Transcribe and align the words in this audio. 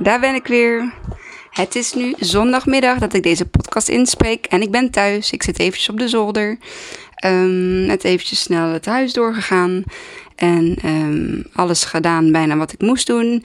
daar 0.00 0.20
ben 0.20 0.34
ik 0.34 0.46
weer. 0.46 0.92
Het 1.50 1.74
is 1.74 1.92
nu 1.92 2.14
zondagmiddag 2.18 2.98
dat 2.98 3.14
ik 3.14 3.22
deze 3.22 3.46
podcast 3.46 3.88
inspreek 3.88 4.46
en 4.46 4.62
ik 4.62 4.70
ben 4.70 4.90
thuis. 4.90 5.32
Ik 5.32 5.42
zit 5.42 5.58
eventjes 5.58 5.88
op 5.88 5.98
de 5.98 6.08
zolder. 6.08 6.58
Um, 7.24 7.86
net 7.86 8.04
eventjes 8.04 8.42
snel 8.42 8.68
het 8.68 8.86
huis 8.86 9.12
doorgegaan 9.12 9.82
en 10.36 10.76
um, 10.84 11.44
alles 11.52 11.84
gedaan 11.84 12.32
bijna 12.32 12.56
wat 12.56 12.72
ik 12.72 12.80
moest 12.80 13.06
doen. 13.06 13.44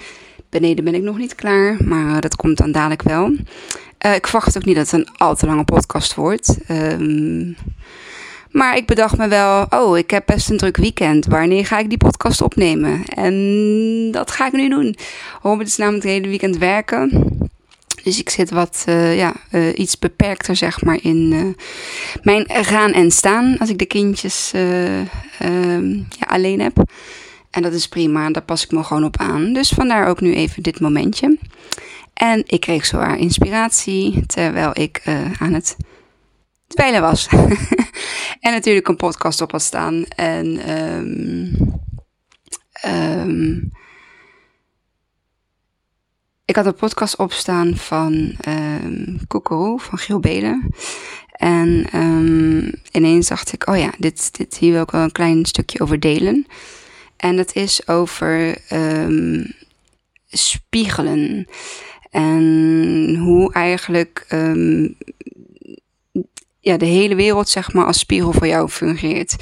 Beneden 0.49 0.83
ben 0.83 0.95
ik 0.95 1.01
nog 1.01 1.17
niet 1.17 1.35
klaar, 1.35 1.77
maar 1.83 2.21
dat 2.21 2.35
komt 2.35 2.57
dan 2.57 2.71
dadelijk 2.71 3.01
wel. 3.01 3.31
Uh, 4.05 4.15
ik 4.15 4.27
verwacht 4.27 4.57
ook 4.57 4.65
niet 4.65 4.75
dat 4.75 4.91
het 4.91 4.99
een 4.99 5.09
al 5.17 5.35
te 5.35 5.45
lange 5.45 5.63
podcast 5.63 6.15
wordt. 6.15 6.57
Um, 6.69 7.55
maar 8.55 8.77
ik 8.77 8.85
bedacht 8.85 9.17
me 9.17 9.27
wel, 9.27 9.65
oh, 9.69 9.97
ik 9.97 10.11
heb 10.11 10.25
best 10.25 10.49
een 10.49 10.57
druk 10.57 10.77
weekend. 10.77 11.25
Wanneer 11.25 11.65
ga 11.65 11.79
ik 11.79 11.89
die 11.89 11.97
podcast 11.97 12.41
opnemen? 12.41 13.05
En 13.05 14.11
dat 14.11 14.31
ga 14.31 14.47
ik 14.47 14.51
nu 14.51 14.69
doen. 14.69 14.95
Robert 15.41 15.67
is 15.67 15.77
namelijk 15.77 16.03
het 16.03 16.11
hele 16.13 16.27
weekend 16.27 16.57
werken. 16.57 17.27
Dus 18.03 18.19
ik 18.19 18.29
zit 18.29 18.49
wat 18.49 18.85
uh, 18.89 19.17
ja, 19.17 19.33
uh, 19.51 19.77
iets 19.77 19.99
beperkter, 19.99 20.55
zeg 20.55 20.81
maar, 20.83 20.99
in 21.01 21.31
uh, 21.31 21.53
mijn 22.21 22.45
gaan 22.49 22.91
en 22.91 23.11
staan. 23.11 23.57
Als 23.57 23.69
ik 23.69 23.77
de 23.77 23.85
kindjes 23.85 24.51
ja, 26.09 26.27
alleen 26.27 26.61
heb. 26.61 26.83
En 27.51 27.61
dat 27.61 27.73
is 27.73 27.87
prima, 27.87 28.31
daar 28.31 28.43
pas 28.43 28.63
ik 28.63 28.71
me 28.71 28.83
gewoon 28.83 29.03
op 29.03 29.17
aan. 29.17 29.53
Dus 29.53 29.69
vandaar 29.69 30.07
ook 30.07 30.21
nu 30.21 30.35
even 30.35 30.63
dit 30.63 30.79
momentje. 30.79 31.37
En 32.13 32.43
ik 32.45 32.59
kreeg 32.59 32.85
zowaar 32.85 33.17
inspiratie 33.17 34.25
terwijl 34.25 34.71
ik 34.73 35.01
aan 35.39 35.53
het 35.53 35.75
dweilen 36.67 37.01
was. 37.01 37.27
en 38.39 38.51
natuurlijk 38.51 38.87
een 38.87 38.95
podcast 38.95 39.41
op 39.41 39.53
staan. 39.57 40.05
En 40.05 40.69
um, 40.71 41.81
um, 42.85 43.71
ik 46.45 46.55
had 46.55 46.65
een 46.65 46.75
podcast 46.75 47.15
opstaan 47.15 47.75
van 47.75 48.35
um, 48.47 49.19
van 49.79 49.97
Giel 49.97 50.19
Belen. 50.19 50.69
En 51.31 51.87
ineens 52.91 53.27
dacht 53.27 53.53
ik, 53.53 53.67
oh 53.67 53.77
ja, 53.77 53.93
dit, 53.97 54.37
dit 54.37 54.57
hier 54.57 54.71
wil 54.71 54.81
ik 54.81 54.91
wel 54.91 55.01
een 55.01 55.11
klein 55.11 55.45
stukje 55.45 55.79
over 55.79 55.99
delen. 55.99 56.45
En 57.17 57.35
dat 57.35 57.55
is 57.55 57.87
over 57.87 58.57
spiegelen. 60.27 61.47
En 62.09 63.15
hoe 63.15 63.53
eigenlijk 63.53 64.25
ja, 66.65 66.77
de 66.77 66.85
hele 66.85 67.15
wereld 67.15 67.49
zeg 67.49 67.73
maar 67.73 67.85
als 67.85 67.99
spiegel 67.99 68.33
voor 68.33 68.47
jou 68.47 68.69
fungeert. 68.69 69.35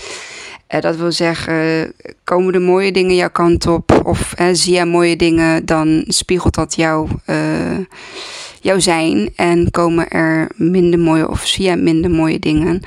Uh, 0.69 0.81
dat 0.81 0.95
wil 0.95 1.11
zeggen, 1.11 1.93
komen 2.23 2.53
de 2.53 2.59
mooie 2.59 2.91
dingen 2.91 3.16
jouw 3.16 3.29
kant 3.29 3.67
op 3.67 4.02
of 4.05 4.33
uh, 4.39 4.47
zie 4.52 4.73
je 4.73 4.85
mooie 4.85 5.16
dingen, 5.16 5.66
dan 5.66 6.03
spiegelt 6.07 6.55
dat 6.55 6.75
jou, 6.75 7.09
uh, 7.27 7.77
jouw 8.61 8.79
zijn. 8.79 9.29
En 9.35 9.71
komen 9.71 10.09
er 10.09 10.51
minder 10.55 10.99
mooie 10.99 11.29
of 11.29 11.47
zie 11.47 11.66
je 11.66 11.75
minder 11.75 12.11
mooie 12.11 12.39
dingen, 12.39 12.81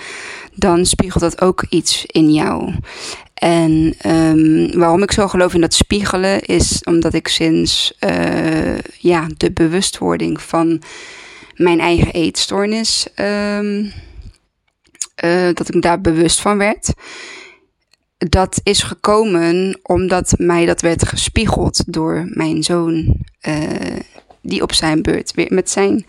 dan 0.55 0.87
spiegelt 0.87 1.23
dat 1.23 1.41
ook 1.41 1.65
iets 1.69 2.05
in 2.07 2.33
jou. 2.33 2.75
En 3.35 3.95
um, 4.07 4.79
waarom 4.79 5.03
ik 5.03 5.13
zo 5.13 5.29
geloof 5.29 5.55
in 5.55 5.61
dat 5.61 5.75
spiegelen 5.75 6.41
is 6.41 6.83
omdat 6.85 7.15
ik 7.15 7.29
sinds 7.29 7.99
ja, 8.99 9.27
de 9.37 9.53
bewustwording 9.53 10.41
van 10.41 10.83
mijn 11.55 11.81
eigen 11.81 12.13
eetstoornis 12.13 13.07
um, 13.61 13.93
uh, 15.27 15.55
dat 15.55 15.75
ik 15.75 15.83
daar 15.83 16.01
bewust 16.01 16.41
van 16.41 16.59
werd. 16.59 16.93
Dat 18.19 18.61
is 18.63 18.83
gekomen 18.83 19.79
omdat 19.83 20.35
mij 20.39 20.67
dat 20.67 20.81
werd 20.81 21.07
gespiegeld 21.09 21.93
door 21.93 22.25
mijn 22.29 22.63
zoon, 22.63 23.17
uh, 23.49 23.97
die 24.41 24.63
op 24.63 24.73
zijn 24.73 25.03
beurt 25.03 25.35
weer 25.35 25.53
met 25.55 25.71
zijn 25.71 26.07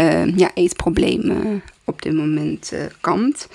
uh, 0.00 0.36
ja, 0.36 0.50
eetproblemen 0.54 1.62
op 1.84 2.02
dit 2.02 2.14
moment 2.14 2.72
kampt. 3.00 3.48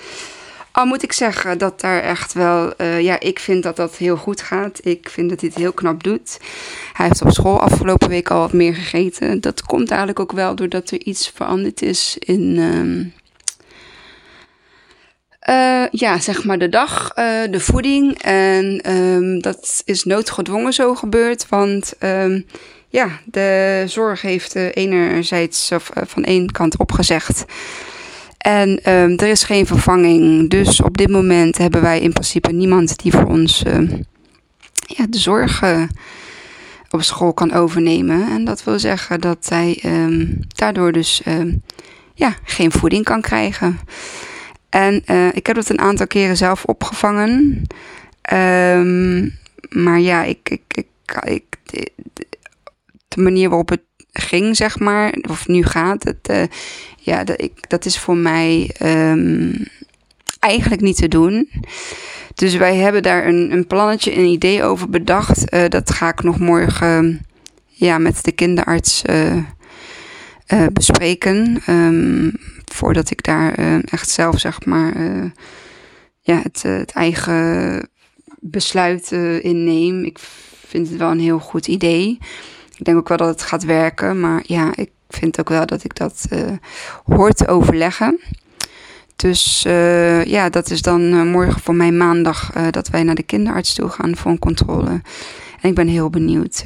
Al 0.72 0.86
moet 0.86 1.02
ik 1.02 1.12
zeggen 1.12 1.58
dat 1.58 1.80
daar 1.80 2.02
echt 2.02 2.32
wel, 2.32 2.82
ja, 2.82 3.20
ik 3.20 3.38
vind 3.38 3.62
dat 3.62 3.76
dat 3.76 3.96
heel 3.96 4.16
goed 4.16 4.40
gaat. 4.40 4.80
Ik 4.82 5.08
vind 5.08 5.30
dat 5.30 5.40
hij 5.40 5.48
het 5.48 5.58
heel 5.58 5.72
knap 5.72 6.02
doet. 6.02 6.38
Hij 6.92 7.06
heeft 7.06 7.22
op 7.22 7.30
school 7.30 7.60
afgelopen 7.60 8.08
week 8.08 8.30
al 8.30 8.38
wat 8.38 8.52
meer 8.52 8.74
gegeten. 8.74 9.40
Dat 9.40 9.62
komt 9.62 9.88
eigenlijk 9.88 10.20
ook 10.20 10.32
wel 10.32 10.54
doordat 10.54 10.90
er 10.90 11.02
iets 11.02 11.28
veranderd 11.34 11.82
is 11.82 12.16
in 12.18 12.56
ehm, 12.58 13.04
uh, 15.48 15.84
ja, 15.90 16.20
zeg 16.20 16.44
maar 16.44 16.58
de 16.58 16.68
dag, 16.68 17.12
uh, 17.18 17.24
de 17.50 17.60
voeding. 17.60 18.22
En 18.22 18.92
um, 18.94 19.40
dat 19.40 19.82
is 19.84 20.04
noodgedwongen 20.04 20.72
zo 20.72 20.94
gebeurd. 20.94 21.48
Want 21.48 21.92
um, 22.00 22.46
ja, 22.88 23.08
de 23.24 23.82
zorg 23.86 24.22
heeft 24.22 24.56
uh, 24.56 24.68
enerzijds 24.72 25.72
of, 25.72 25.90
van 25.94 26.24
één 26.24 26.50
kant 26.50 26.78
opgezegd. 26.78 27.44
En 28.38 28.68
um, 28.92 29.16
er 29.16 29.28
is 29.28 29.42
geen 29.42 29.66
vervanging. 29.66 30.50
Dus 30.50 30.80
op 30.80 30.96
dit 30.96 31.10
moment 31.10 31.58
hebben 31.58 31.82
wij 31.82 32.00
in 32.00 32.12
principe 32.12 32.52
niemand 32.52 33.02
die 33.02 33.12
voor 33.12 33.26
ons 33.26 33.62
ja, 34.86 35.06
de 35.08 35.18
zorg 35.18 35.62
op 36.90 37.02
school 37.02 37.32
kan 37.32 37.52
overnemen. 37.52 38.28
En 38.30 38.44
dat 38.44 38.64
wil 38.64 38.78
zeggen 38.78 39.20
dat 39.20 39.46
hij 39.48 39.82
daardoor 40.48 40.92
dus 40.92 41.22
ja, 42.14 42.34
geen 42.44 42.72
voeding 42.72 43.04
kan 43.04 43.20
krijgen. 43.20 43.78
En 44.68 45.02
uh, 45.06 45.26
ik 45.32 45.46
heb 45.46 45.56
het 45.56 45.70
een 45.70 45.80
aantal 45.80 46.06
keren 46.06 46.36
zelf 46.36 46.64
opgevangen. 46.64 47.62
Um, 48.32 49.38
maar 49.68 50.00
ja, 50.00 50.24
ik, 50.24 50.58
ik, 50.68 50.84
ik, 51.24 51.44
de 53.08 53.22
manier 53.22 53.48
waarop 53.48 53.68
het 53.68 53.82
ging, 54.12 54.56
zeg 54.56 54.78
maar, 54.78 55.14
of 55.28 55.48
nu 55.48 55.62
gaat, 55.62 56.04
het, 56.04 56.28
uh, 56.30 56.42
ja, 56.96 57.24
dat, 57.24 57.42
ik, 57.42 57.68
dat 57.68 57.84
is 57.84 57.98
voor 57.98 58.16
mij 58.16 58.70
um, 58.82 59.66
eigenlijk 60.38 60.82
niet 60.82 60.96
te 60.96 61.08
doen. 61.08 61.50
Dus 62.34 62.56
wij 62.56 62.76
hebben 62.76 63.02
daar 63.02 63.26
een, 63.26 63.52
een 63.52 63.66
plannetje, 63.66 64.16
een 64.16 64.26
idee 64.26 64.62
over 64.62 64.90
bedacht. 64.90 65.54
Uh, 65.54 65.64
dat 65.68 65.90
ga 65.90 66.08
ik 66.08 66.22
nog 66.22 66.38
morgen 66.38 67.26
ja, 67.68 67.98
met 67.98 68.24
de 68.24 68.32
kinderarts 68.32 69.02
bespreken. 70.72 71.62
Um, 71.68 72.32
voordat 72.74 73.10
ik 73.10 73.24
daar 73.24 73.58
uh, 73.58 73.78
echt 73.84 74.10
zelf, 74.10 74.38
zeg 74.38 74.64
maar, 74.64 74.96
uh, 74.96 75.30
ja, 76.20 76.40
het, 76.42 76.62
uh, 76.66 76.76
het, 76.76 76.92
eigen 76.92 77.88
besluit 78.40 79.12
in 79.42 79.64
neem. 79.64 80.04
Ik 80.04 80.18
vind 80.66 80.88
het 80.88 80.98
wel 80.98 81.10
een 81.10 81.20
heel 81.20 81.38
goed 81.38 81.66
idee. 81.66 82.18
Ik 82.76 82.84
denk 82.84 82.98
ook 82.98 83.08
wel 83.08 83.16
dat 83.16 83.28
het 83.28 83.42
gaat 83.42 83.64
werken, 83.64 84.20
maar 84.20 84.42
ja, 84.46 84.70
ik 84.74 84.90
vind 85.08 85.40
ook 85.40 85.48
wel 85.48 85.66
dat 85.66 85.84
ik 85.84 85.96
dat 85.96 86.28
hoor 87.04 87.32
te 87.32 87.46
overleggen. 87.46 88.20
Dus 89.16 89.62
ja, 90.24 90.48
dat 90.50 90.70
is 90.70 90.82
dan 90.82 91.28
morgen 91.28 91.60
voor 91.60 91.74
mij 91.74 91.92
maandag 91.92 92.52
dat 92.70 92.88
wij 92.88 93.02
naar 93.02 93.14
de 93.14 93.22
kinderarts 93.22 93.74
toe 93.74 93.88
gaan 93.88 94.16
voor 94.16 94.30
een 94.30 94.38
controle. 94.38 95.00
En 95.60 95.68
ik 95.68 95.74
ben 95.74 95.88
heel 95.88 96.10
benieuwd 96.10 96.62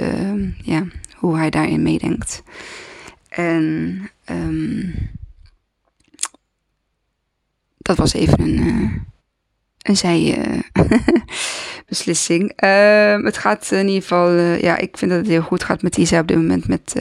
ja, 0.63 0.85
hoe 1.15 1.37
hij 1.37 1.51
daarin 1.51 1.83
meedenkt. 1.83 2.43
En 3.29 3.99
um, 4.31 4.95
dat 7.97 8.13
was 8.13 8.21
even 8.21 8.41
een, 8.41 8.59
uh, 8.59 8.91
een 9.83 9.97
zij-beslissing. 9.97 12.53
Uh, 12.65 13.15
uh, 13.19 13.25
het 13.25 13.39
gaat 13.39 13.71
in 13.71 13.87
ieder 13.87 14.03
geval, 14.03 14.33
uh, 14.33 14.61
ja, 14.61 14.79
ik 14.79 14.97
vind 14.97 15.11
dat 15.11 15.21
het 15.21 15.29
heel 15.29 15.43
goed 15.43 15.65
gaat 15.65 15.83
met 15.83 15.97
Isa 15.97 16.21
op 16.21 16.27
dit 16.27 16.37
moment 16.37 16.69
met 16.69 17.01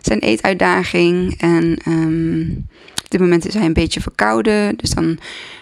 zijn 0.00 0.18
eetuitdaging. 0.18 1.40
En 1.40 1.78
um, 1.88 2.66
op 3.04 3.10
dit 3.10 3.20
moment 3.20 3.46
is 3.46 3.54
hij 3.54 3.64
een 3.64 3.72
beetje 3.72 4.00
verkouden. 4.00 4.76
Dus 4.76 4.90
dan 4.90 5.18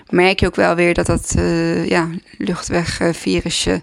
merk 0.08 0.40
je 0.40 0.46
ook 0.46 0.56
wel 0.56 0.75
weer 0.75 0.94
dat 0.94 1.06
dat 1.06 1.34
ja, 1.87 2.08
luchtwegvirusje 2.38 3.82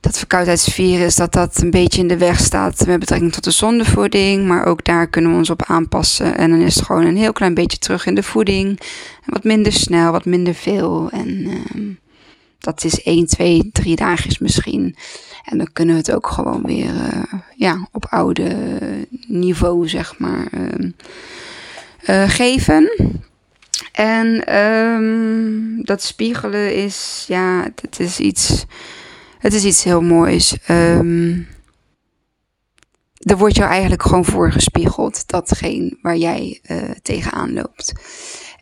dat 0.00 0.18
verkoudheidsvirus, 0.18 1.16
dat 1.16 1.32
dat 1.32 1.62
een 1.62 1.70
beetje 1.70 2.00
in 2.00 2.08
de 2.08 2.16
weg 2.16 2.40
staat 2.40 2.86
met 2.86 2.98
betrekking 2.98 3.32
tot 3.32 3.44
de 3.44 3.50
zondevoeding. 3.50 4.46
Maar 4.46 4.66
ook 4.66 4.84
daar 4.84 5.08
kunnen 5.08 5.30
we 5.30 5.36
ons 5.36 5.50
op 5.50 5.62
aanpassen. 5.66 6.38
En 6.38 6.50
dan 6.50 6.60
is 6.60 6.74
het 6.74 6.84
gewoon 6.84 7.06
een 7.06 7.16
heel 7.16 7.32
klein 7.32 7.54
beetje 7.54 7.78
terug 7.78 8.06
in 8.06 8.14
de 8.14 8.22
voeding. 8.22 8.80
Wat 9.24 9.44
minder 9.44 9.72
snel, 9.72 10.12
wat 10.12 10.24
minder 10.24 10.54
veel. 10.54 11.10
En 11.10 11.28
uh, 11.28 11.96
dat 12.58 12.84
is 12.84 13.02
1, 13.02 13.26
2, 13.26 13.70
3 13.72 13.96
dagjes 13.96 14.38
misschien. 14.38 14.96
En 15.44 15.58
dan 15.58 15.72
kunnen 15.72 15.94
we 15.94 16.00
het 16.00 16.12
ook 16.12 16.26
gewoon 16.26 16.62
weer 16.62 16.94
uh, 16.94 17.40
ja, 17.56 17.88
op 17.92 18.06
oude 18.10 18.56
niveau, 19.26 19.88
zeg 19.88 20.18
maar, 20.18 20.48
uh, 22.08 22.28
geven. 22.28 23.14
En 23.92 24.56
um, 24.56 25.84
dat 25.84 26.02
spiegelen 26.02 26.74
is, 26.74 27.24
ja, 27.28 27.70
het 27.80 28.00
is 28.00 28.20
iets 28.20 28.64
het 29.46 29.54
is 29.54 29.64
iets 29.64 29.84
heel 29.84 30.02
moois. 30.02 30.56
Um, 30.68 31.48
er 33.18 33.38
wordt 33.38 33.56
jou 33.56 33.70
eigenlijk 33.70 34.02
gewoon 34.02 34.24
voor 34.24 34.52
gespiegeld 34.52 35.28
datgene 35.28 35.98
waar 36.02 36.16
jij 36.16 36.60
uh, 36.70 36.90
tegenaan 37.02 37.52
loopt. 37.52 37.92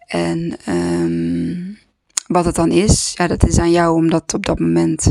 En 0.07 0.57
um, 0.69 1.79
wat 2.27 2.45
het 2.45 2.55
dan 2.55 2.71
is, 2.71 3.13
ja, 3.17 3.27
dat 3.27 3.49
is 3.49 3.59
aan 3.59 3.71
jou 3.71 3.97
om 3.97 4.11
dat 4.11 4.35
op 4.35 4.47
dat 4.47 4.59
moment 4.59 5.11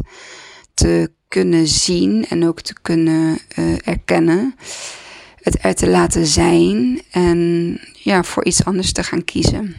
te 0.74 1.12
kunnen 1.28 1.68
zien 1.68 2.26
en 2.30 2.48
ook 2.48 2.62
te 2.62 2.76
kunnen 2.82 3.40
uh, 3.60 3.76
erkennen. 3.84 4.56
het 5.42 5.64
er 5.64 5.76
te 5.76 5.90
laten 5.90 6.26
zijn 6.26 7.02
en 7.12 7.80
ja, 7.94 8.24
voor 8.24 8.46
iets 8.46 8.66
anders 8.66 8.92
te 8.92 9.04
gaan 9.04 9.24
kiezen. 9.24 9.76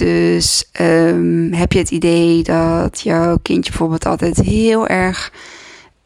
Dus 0.00 0.68
ehm, 0.72 1.52
heb 1.52 1.72
je 1.72 1.78
het 1.78 1.90
idee 1.90 2.42
dat 2.42 3.00
jouw 3.00 3.36
kindje 3.42 3.70
bijvoorbeeld 3.70 4.06
altijd 4.06 4.36
heel 4.36 4.86
erg 4.86 5.32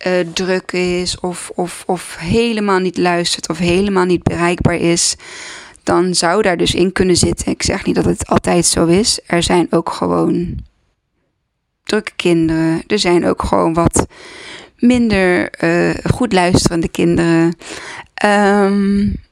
uh, 0.07 0.13
druk 0.33 0.73
is, 0.73 1.21
of, 1.21 1.51
of, 1.55 1.83
of 1.87 2.17
helemaal 2.19 2.79
niet 2.79 2.99
luistert, 2.99 3.49
of 3.49 3.59
helemaal 3.59 4.05
niet 4.05 4.23
bereikbaar 4.23 4.75
is, 4.77 5.17
dan 5.83 6.15
zou 6.15 6.43
daar 6.43 6.57
dus 6.57 6.75
in 6.75 6.93
kunnen 6.93 7.17
zitten. 7.17 7.53
Ik 7.53 7.63
zeg 7.63 7.85
niet 7.85 7.95
dat 7.95 8.05
het 8.05 8.27
altijd 8.27 8.67
zo 8.67 8.87
is. 8.87 9.21
Er 9.27 9.43
zijn 9.43 9.67
ook 9.71 9.91
gewoon 9.91 10.59
drukke 11.85 12.13
kinderen. 12.17 12.83
Er 12.87 12.99
zijn 12.99 13.27
ook 13.27 13.43
gewoon 13.43 13.75
wat 13.75 14.07
minder 14.79 15.65
uh, 15.65 15.95
goed 16.13 16.33
luisterende 16.33 16.89
kinderen. 16.89 17.57
Um, 18.25 19.23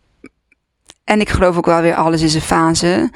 en 1.05 1.21
ik 1.21 1.29
geloof 1.29 1.57
ook 1.57 1.67
wel 1.67 1.81
weer, 1.81 1.95
alles 1.95 2.23
is 2.23 2.35
een 2.35 2.41
fase. 2.41 3.11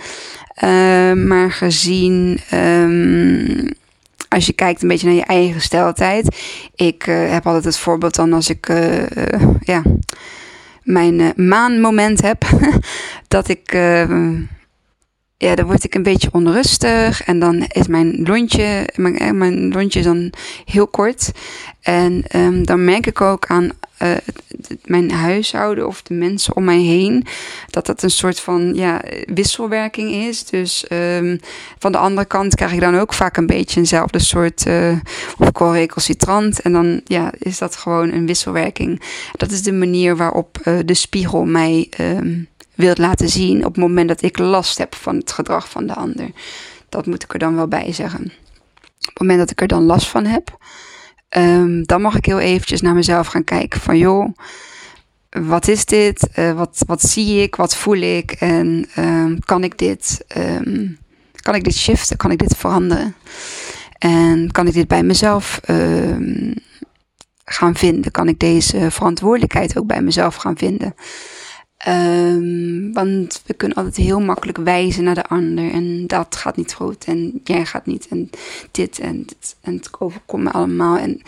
Uh, 0.65 1.13
maar 1.13 1.53
gezien, 1.53 2.41
um, 2.55 3.69
als 4.29 4.47
je 4.47 4.53
kijkt 4.53 4.83
een 4.83 4.89
beetje 4.89 5.07
naar 5.07 5.17
je 5.17 5.25
eigen 5.25 5.55
gesteldheid. 5.55 6.37
Ik 6.75 7.07
uh, 7.07 7.31
heb 7.31 7.47
altijd 7.47 7.65
het 7.65 7.79
voorbeeld 7.79 8.15
dan 8.15 8.33
als 8.33 8.51
ik, 8.51 8.69
uh, 8.69 9.05
ja, 9.61 9.83
mijn 10.83 11.33
maanmoment 11.37 12.23
heb. 12.23 12.45
dat 13.29 13.49
ik 13.49 13.77
ja, 15.39 15.55
dan 15.55 15.67
word 15.67 15.85
ik 15.85 15.95
een 15.95 16.03
beetje 16.03 16.29
onrustig. 16.33 17.23
En 17.23 17.39
dan 17.39 17.65
is 17.69 17.87
mijn 17.87 18.23
lontje, 18.23 18.89
mijn, 18.95 19.19
eh, 19.19 19.31
mijn 19.31 19.73
is 19.89 20.05
dan 20.05 20.33
heel 20.65 20.87
kort. 20.87 21.33
En 21.83 22.25
um, 22.37 22.67
dan 22.67 22.85
merk 22.85 23.07
ik 23.07 23.21
ook 23.21 23.47
aan 23.47 23.71
uh, 24.03 24.11
mijn 24.85 25.11
huishouden 25.11 25.87
of 25.87 26.03
de 26.03 26.15
mensen 26.15 26.57
om 26.57 26.65
mij 26.65 26.81
heen 26.81 27.27
dat 27.71 27.87
dat 27.87 28.03
een 28.03 28.11
soort 28.11 28.41
van 28.41 28.75
ja, 28.75 29.03
wisselwerking 29.35 30.11
is. 30.11 30.45
Dus 30.45 30.87
um, 30.93 31.41
van 31.79 31.93
de 31.93 31.99
andere 31.99 32.27
kant 32.27 32.55
krijg 32.55 32.73
ik 32.73 32.81
dan 32.81 32.99
ook 32.99 33.13
vaak 33.13 33.37
een 33.37 33.47
beetje 33.47 33.81
eenzelfde 33.81 34.19
soort 34.19 34.67
uh, 34.67 34.93
of 35.39 35.73
recalcitrant. 35.73 36.61
En 36.61 36.73
dan 36.73 37.01
ja, 37.05 37.33
is 37.39 37.59
dat 37.59 37.77
gewoon 37.77 38.13
een 38.13 38.27
wisselwerking. 38.27 39.03
Dat 39.33 39.51
is 39.51 39.63
de 39.63 39.73
manier 39.73 40.17
waarop 40.17 40.59
de 40.85 40.95
spiegel 40.95 41.45
mij. 41.45 41.89
Um, 42.01 42.49
wilt 42.77 42.99
laten 42.99 43.29
zien 43.29 43.59
op 43.59 43.75
het 43.75 43.85
moment 43.85 44.09
dat 44.09 44.23
ik 44.23 44.39
last 44.39 44.79
heb 44.79 44.95
van 44.95 45.17
het 45.17 45.33
gedrag 45.33 45.71
van 45.71 45.87
de 45.87 45.95
ander. 45.95 46.31
Dat 46.89 47.07
moet 47.07 47.23
ik 47.23 47.33
er 47.33 47.39
dan 47.39 47.57
wel 47.57 47.69
bij 47.69 47.93
zeggen. 47.93 48.25
Op 48.99 49.13
het 49.13 49.19
moment 49.19 49.39
dat 49.39 49.51
ik 49.51 49.61
er 49.61 49.67
dan 49.67 49.83
last 49.83 50.09
van 50.09 50.25
heb, 50.25 50.59
um, 51.37 51.87
dan 51.87 52.01
mag 52.01 52.17
ik 52.17 52.27
heel 52.27 52.41
eventjes 52.41 52.81
naar 52.81 52.95
mezelf 52.95 53.27
gaan 53.27 53.45
kijken 53.45 53.81
van 53.81 53.99
joh, 53.99 54.29
wat 55.31 55.69
is 55.69 55.85
dit? 55.85 56.29
Uh, 56.39 56.53
wat, 56.53 56.83
wat 56.87 57.03
zie 57.03 57.43
ik? 57.43 57.57
Wat 57.57 57.77
voel 57.77 57.97
ik? 57.97 58.31
En 58.31 58.89
um, 58.99 59.39
kan 59.41 59.65
ik 59.65 59.79
dit, 59.79 60.25
um, 60.37 60.99
kan 61.41 61.55
ik 61.55 61.65
dit 61.65 61.75
shiften? 61.75 62.17
Kan 62.17 62.31
ik 62.31 62.39
dit 62.39 62.57
veranderen? 62.57 63.15
En 63.99 64.51
kan 64.51 64.67
ik 64.67 64.73
dit 64.73 64.89
bij 64.89 65.03
mezelf 65.03 65.61
gaan 67.45 67.75
vinden? 67.75 68.11
Kan 68.11 68.29
ik 68.29 68.39
deze 68.39 68.91
verantwoordelijkheid 68.91 69.79
ook 69.79 69.87
bij 69.87 70.03
mezelf 70.03 70.35
gaan 70.35 70.57
vinden? 70.57 70.95
Um, 71.89 72.93
want 72.93 73.43
we 73.47 73.55
kunnen 73.55 73.77
altijd 73.77 73.97
heel 73.97 74.21
makkelijk 74.21 74.59
wijzen 74.59 75.05
naar 75.05 75.15
de 75.15 75.27
ander. 75.27 75.73
En 75.73 76.07
dat 76.07 76.37
gaat 76.37 76.57
niet 76.57 76.75
goed. 76.75 77.05
En 77.05 77.41
jij 77.45 77.67
gaat 77.67 77.87
niet. 77.87 78.09
En 78.09 78.31
dit 78.71 78.99
en. 78.99 79.25
En 79.61 79.75
het 79.75 79.91
overkomt 79.99 80.53
allemaal. 80.53 80.97
En 80.97 81.21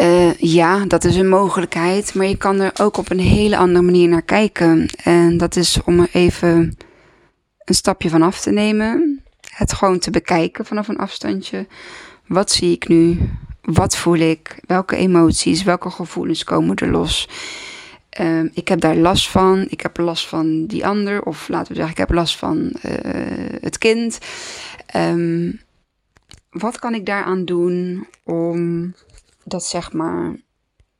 uh, 0.00 0.34
ja, 0.34 0.84
dat 0.86 1.04
is 1.04 1.16
een 1.16 1.28
mogelijkheid. 1.28 2.14
Maar 2.14 2.26
je 2.26 2.36
kan 2.36 2.60
er 2.60 2.72
ook 2.80 2.96
op 2.96 3.10
een 3.10 3.20
hele 3.20 3.56
andere 3.56 3.84
manier 3.84 4.08
naar 4.08 4.22
kijken. 4.22 4.88
En 5.02 5.36
dat 5.36 5.56
is 5.56 5.78
om 5.84 6.00
er 6.00 6.08
even 6.12 6.76
een 7.64 7.74
stapje 7.74 8.08
van 8.08 8.22
af 8.22 8.40
te 8.40 8.50
nemen. 8.50 9.22
Het 9.50 9.72
gewoon 9.72 9.98
te 9.98 10.10
bekijken 10.10 10.66
vanaf 10.66 10.88
een 10.88 10.98
afstandje. 10.98 11.66
Wat 12.26 12.50
zie 12.50 12.72
ik 12.72 12.88
nu? 12.88 13.18
Wat 13.62 13.96
voel 13.96 14.16
ik? 14.16 14.60
Welke 14.66 14.96
emoties, 14.96 15.62
welke 15.62 15.90
gevoelens 15.90 16.44
komen 16.44 16.76
er 16.76 16.90
los? 16.90 17.28
Um, 18.20 18.50
ik 18.54 18.68
heb 18.68 18.80
daar 18.80 18.96
last 18.96 19.28
van. 19.28 19.66
Ik 19.68 19.80
heb 19.80 19.96
last 19.96 20.28
van 20.28 20.66
die 20.66 20.86
ander. 20.86 21.22
Of 21.22 21.48
laten 21.48 21.68
we 21.68 21.74
zeggen, 21.74 21.92
ik 21.92 21.98
heb 21.98 22.10
last 22.10 22.36
van 22.36 22.58
uh, 22.58 23.58
het 23.60 23.78
kind. 23.78 24.18
Um, 24.96 25.60
wat 26.50 26.78
kan 26.78 26.94
ik 26.94 27.06
daaraan 27.06 27.44
doen 27.44 28.06
om 28.24 28.94
dat 29.44 29.64
zeg 29.64 29.92
maar 29.92 30.36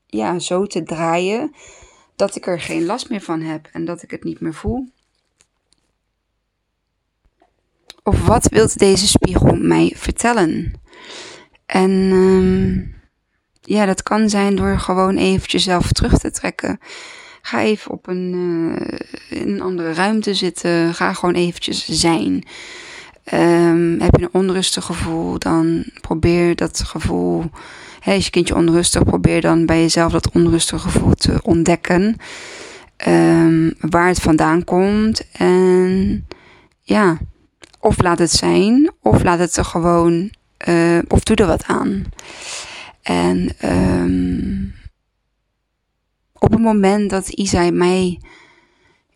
ja, 0.07 0.39
zo 0.39 0.67
te 0.67 0.83
draaien 0.83 1.55
dat 2.17 2.37
ik 2.37 2.47
er 2.47 2.61
geen 2.61 2.85
last 2.85 3.11
meer 3.11 3.21
van 3.21 3.41
heb 3.41 3.69
en 3.73 3.85
dat 3.85 4.03
ik 4.03 4.11
het 4.11 4.25
niet 4.25 4.41
meer 4.41 4.55
voel? 4.55 4.89
Of 8.03 8.27
wat 8.27 8.49
wilt 8.49 8.79
deze 8.79 9.09
spiegel 9.09 9.57
mij 9.57 9.93
vertellen? 9.97 10.81
En 11.67 11.91
um, 11.91 12.95
ja, 13.63 13.87
dat 13.87 14.03
kan 14.03 14.31
zijn 14.31 14.57
door 14.57 14.79
gewoon 14.79 15.17
eventjes 15.17 15.65
zelf 15.65 15.93
terug 15.93 16.19
te 16.19 16.31
trekken. 16.31 16.81
Ga 17.43 17.61
even 17.61 17.91
op 17.91 18.07
een, 18.07 18.35
in 19.29 19.49
een 19.49 19.61
andere 19.63 19.93
ruimte 19.93 20.35
zitten. 20.35 20.95
Ga 20.95 21.13
gewoon 21.13 21.35
eventjes 21.35 21.89
zijn. 21.89 22.45
Um, 23.33 24.01
heb 24.01 24.17
je 24.17 24.23
een 24.23 24.41
onrustig 24.41 24.85
gevoel, 24.85 25.39
dan 25.39 25.85
probeer 26.01 26.57
dat 26.57 26.83
gevoel. 26.87 27.51
Hè, 28.01 28.13
is 28.13 28.25
je 28.25 28.31
kindje 28.31 28.55
onrustig, 28.55 29.05
probeer 29.05 29.41
dan 29.41 29.67
bij 29.67 29.81
jezelf 29.81 30.13
dat 30.13 30.31
onrustige 30.31 30.89
gevoel 30.89 31.15
te 31.15 31.39
ontdekken. 31.43 32.17
Um, 33.07 33.75
waar 33.81 34.07
het 34.07 34.21
vandaan 34.21 34.65
komt. 34.65 35.23
En 35.33 36.27
ja, 36.83 37.19
of 37.81 38.03
laat 38.03 38.19
het 38.19 38.31
zijn, 38.31 38.93
of 39.01 39.23
laat 39.23 39.39
het 39.39 39.57
er 39.57 39.65
gewoon. 39.65 40.31
Uh, 40.69 40.99
of 41.09 41.23
doe 41.23 41.37
er 41.37 41.47
wat 41.47 41.65
aan. 41.67 42.05
En 43.03 43.51
um, 43.65 44.75
op 46.33 46.51
het 46.51 46.61
moment 46.61 47.11
dat 47.11 47.29
Isai 47.29 47.71
mij 47.71 48.21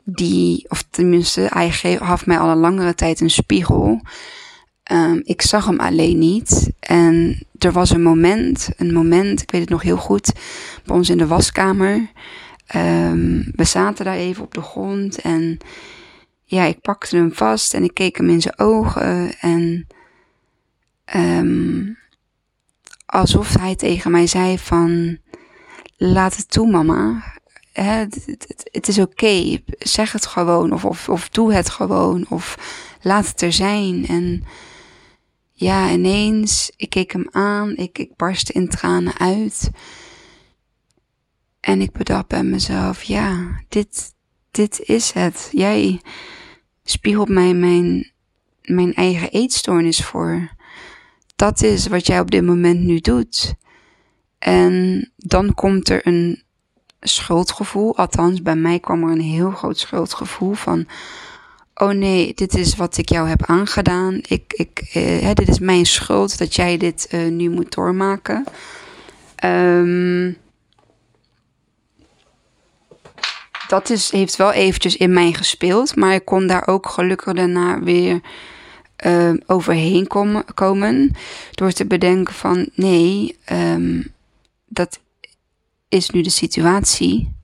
die, 0.05 0.67
of 0.69 0.85
tenminste, 0.91 1.47
hij 1.51 1.71
gaf 1.71 2.27
mij 2.27 2.39
al 2.39 2.49
een 2.49 2.57
langere 2.57 2.95
tijd 2.95 3.21
een 3.21 3.31
spiegel. 3.31 4.01
Um, 4.93 5.21
ik 5.25 5.43
zag 5.43 5.67
hem 5.67 5.81
alleen 5.81 6.19
niet. 6.19 6.71
En 6.81 7.47
er 7.59 7.73
was 7.73 7.91
een 7.91 8.03
moment, 8.03 8.69
een 8.77 8.93
moment, 8.93 9.43
ik 9.43 9.51
weet 9.51 9.61
het 9.61 9.71
nog 9.71 9.83
heel 9.83 9.97
goed, 9.97 10.33
bij 10.85 10.97
ons 10.97 11.11
in 11.11 11.19
de 11.19 11.27
waskamer. 11.27 12.11
Um, 12.77 13.53
we 13.55 13.65
zaten 13.65 14.05
daar 14.05 14.17
even 14.17 14.45
op 14.45 14.55
de 14.55 14.63
grond 14.63 15.21
en 15.21 15.59
ja, 16.45 16.65
ik 16.65 16.81
pakte 16.81 17.17
hem 17.17 17.33
vast 17.35 17.75
en 17.75 17.85
ik 17.85 17.95
keek 17.95 18.17
hem 18.17 18.29
in 18.29 18.41
zijn 18.41 18.59
ogen 18.59 19.39
en 19.41 19.87
alsof 23.07 23.55
hij 23.55 23.77
tegen 23.77 24.11
mij 24.11 24.27
zei 24.27 24.59
van, 24.59 25.19
laat 25.97 26.37
het 26.37 26.51
toe 26.51 26.71
mama. 26.71 27.23
het, 27.73 28.89
is 28.89 28.99
oké, 28.99 29.59
zeg 29.79 30.13
het 30.13 30.27
gewoon 30.27 30.73
of, 30.73 30.85
of, 30.85 31.09
of 31.09 31.29
doe 31.29 31.53
het 31.53 31.71
gewoon 31.71 32.27
of 32.29 32.59
laat 33.01 33.29
het 33.29 33.43
er 33.43 33.53
zijn. 33.53 34.07
En 34.07 34.45
ja, 35.53 35.91
ineens, 35.91 36.73
ik 36.77 36.91
keek 36.91 37.13
hem 37.13 37.29
aan, 37.31 37.77
ik, 37.77 37.99
ik 37.99 38.17
barstte 38.17 38.53
in 38.53 38.69
tranen 38.69 39.19
uit. 39.19 39.71
En 41.61 41.81
ik 41.81 41.93
bedacht 41.93 42.27
bij 42.27 42.45
mezelf, 42.45 43.03
ja, 43.03 43.61
dit, 43.69 44.15
dit 44.51 44.81
is 44.81 45.13
het. 45.13 45.49
Jij 45.53 46.01
spiegelt 46.85 47.29
mij 47.29 47.55
mijn, 47.55 48.13
mijn 48.63 48.95
eigen 48.95 49.31
eetstoornis 49.31 50.05
voor 50.05 50.56
dat 51.37 51.63
is 51.63 51.87
wat 51.87 52.07
jij 52.07 52.21
op 52.21 52.31
dit 52.31 52.45
moment 52.45 52.81
nu 52.81 53.01
doet. 53.01 53.55
En 54.39 55.11
dan 55.17 55.55
komt 55.55 55.89
er 55.89 56.07
een 56.07 56.43
schuldgevoel. 57.01 57.97
Althans, 57.97 58.43
bij 58.43 58.57
mij 58.57 58.81
kwam 58.81 59.03
er 59.03 59.11
een 59.11 59.21
heel 59.21 59.51
groot 59.51 59.79
schuldgevoel 59.79 60.55
van. 60.55 60.87
Oh 61.75 61.91
nee, 61.91 62.35
dit 62.35 62.55
is 62.55 62.77
wat 62.77 62.97
ik 62.97 63.09
jou 63.09 63.29
heb 63.29 63.45
aangedaan. 63.47 64.21
Ik, 64.29 64.53
ik, 64.53 64.91
eh, 64.93 65.31
dit 65.35 65.49
is 65.49 65.59
mijn 65.59 65.87
schuld 65.87 66.39
dat 66.39 66.55
jij 66.55 66.77
dit 66.77 67.09
uh, 67.11 67.31
nu 67.31 67.51
moet 67.51 67.75
doormaken. 67.75 68.45
Um, 69.45 70.37
dat 73.69 73.91
is, 73.91 74.11
heeft 74.11 74.37
wel 74.37 74.53
eventjes 74.53 74.97
in 74.97 75.13
mij 75.13 75.33
gespeeld. 75.33 75.97
Maar 75.97 76.15
ik 76.15 76.25
kon 76.25 76.47
daar 76.47 76.67
ook 76.67 76.89
gelukkig 76.89 77.33
daarna 77.33 77.81
weer 77.81 78.21
uh, 79.05 79.35
overheen 79.47 80.07
komen, 80.07 80.45
komen. 80.55 81.13
Door 81.51 81.73
te 81.73 81.87
bedenken 81.87 82.35
van 82.35 82.69
nee, 82.75 83.39
um, 83.53 84.15
dat 84.67 85.01
is 85.89 86.11
nu 86.11 86.23
de 86.23 86.31
situatie. 86.31 87.35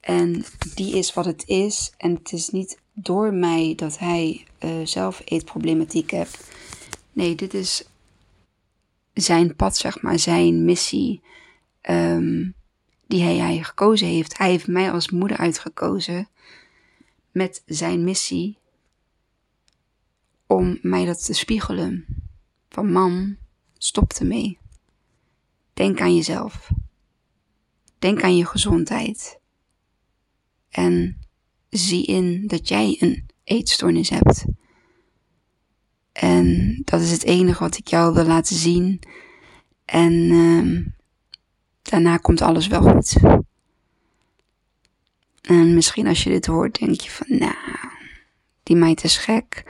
En 0.00 0.44
die 0.74 0.98
is 0.98 1.14
wat 1.14 1.24
het 1.24 1.42
is. 1.46 1.92
En 1.96 2.14
het 2.14 2.32
is 2.32 2.48
niet 2.48 2.78
door 2.92 3.34
mij 3.34 3.72
dat 3.76 3.98
hij 3.98 4.44
uh, 4.64 4.86
zelf 4.86 5.22
eetproblematiek 5.24 6.10
heeft. 6.10 6.50
Nee, 7.12 7.34
dit 7.34 7.54
is 7.54 7.84
zijn 9.14 9.56
pad, 9.56 9.76
zeg 9.76 10.02
maar, 10.02 10.18
zijn 10.18 10.64
missie. 10.64 11.20
Um, 11.90 12.54
die 13.06 13.22
hij, 13.22 13.36
hij 13.36 13.62
gekozen 13.62 14.06
heeft. 14.06 14.38
Hij 14.38 14.50
heeft 14.50 14.66
mij 14.66 14.92
als 14.92 15.10
moeder 15.10 15.36
uitgekozen 15.36 16.28
met 17.30 17.62
zijn 17.66 18.04
missie 18.04 18.56
om 20.52 20.78
mij 20.82 21.04
dat 21.04 21.24
te 21.24 21.32
spiegelen. 21.32 22.06
Van 22.68 22.92
mam, 22.92 23.36
stop 23.78 24.12
ermee. 24.12 24.58
Denk 25.74 26.00
aan 26.00 26.14
jezelf. 26.14 26.70
Denk 27.98 28.22
aan 28.22 28.36
je 28.36 28.46
gezondheid. 28.46 29.40
En 30.68 31.18
zie 31.70 32.06
in 32.06 32.46
dat 32.46 32.68
jij 32.68 32.96
een 33.00 33.26
eetstoornis 33.44 34.10
hebt. 34.10 34.44
En 36.12 36.80
dat 36.84 37.00
is 37.00 37.10
het 37.10 37.24
enige 37.24 37.62
wat 37.62 37.76
ik 37.76 37.88
jou 37.88 38.14
wil 38.14 38.24
laten 38.24 38.56
zien. 38.56 39.00
En 39.84 40.12
uh, 40.12 40.86
daarna 41.82 42.16
komt 42.16 42.42
alles 42.42 42.66
wel 42.66 42.82
goed. 42.82 43.16
En 45.42 45.74
misschien 45.74 46.06
als 46.06 46.22
je 46.22 46.30
dit 46.30 46.46
hoort, 46.46 46.78
denk 46.78 47.00
je 47.00 47.10
van, 47.10 47.38
nou, 47.38 47.54
die 48.62 48.76
meid 48.76 49.04
is 49.04 49.16
gek. 49.16 49.64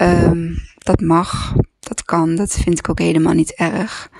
Um, 0.00 0.56
dat 0.78 1.00
mag, 1.00 1.54
dat 1.78 2.04
kan, 2.04 2.34
dat 2.34 2.52
vind 2.52 2.78
ik 2.78 2.88
ook 2.88 2.98
helemaal 2.98 3.32
niet 3.32 3.52
erg. 3.52 4.10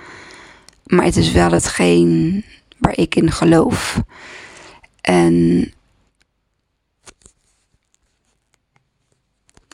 Maar 0.83 1.05
het 1.05 1.17
is 1.17 1.31
wel 1.31 1.51
hetgeen 1.51 2.45
waar 2.77 2.97
ik 2.97 3.15
in 3.15 3.31
geloof. 3.31 4.01
En 5.01 5.73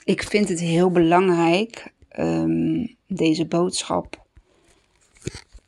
ik 0.04 0.24
vind 0.24 0.50
het 0.50 0.60
heel 0.60 0.92
belangrijk, 0.92 1.94
um, 2.20 2.96
deze 3.08 3.46
boodschap, 3.46 4.26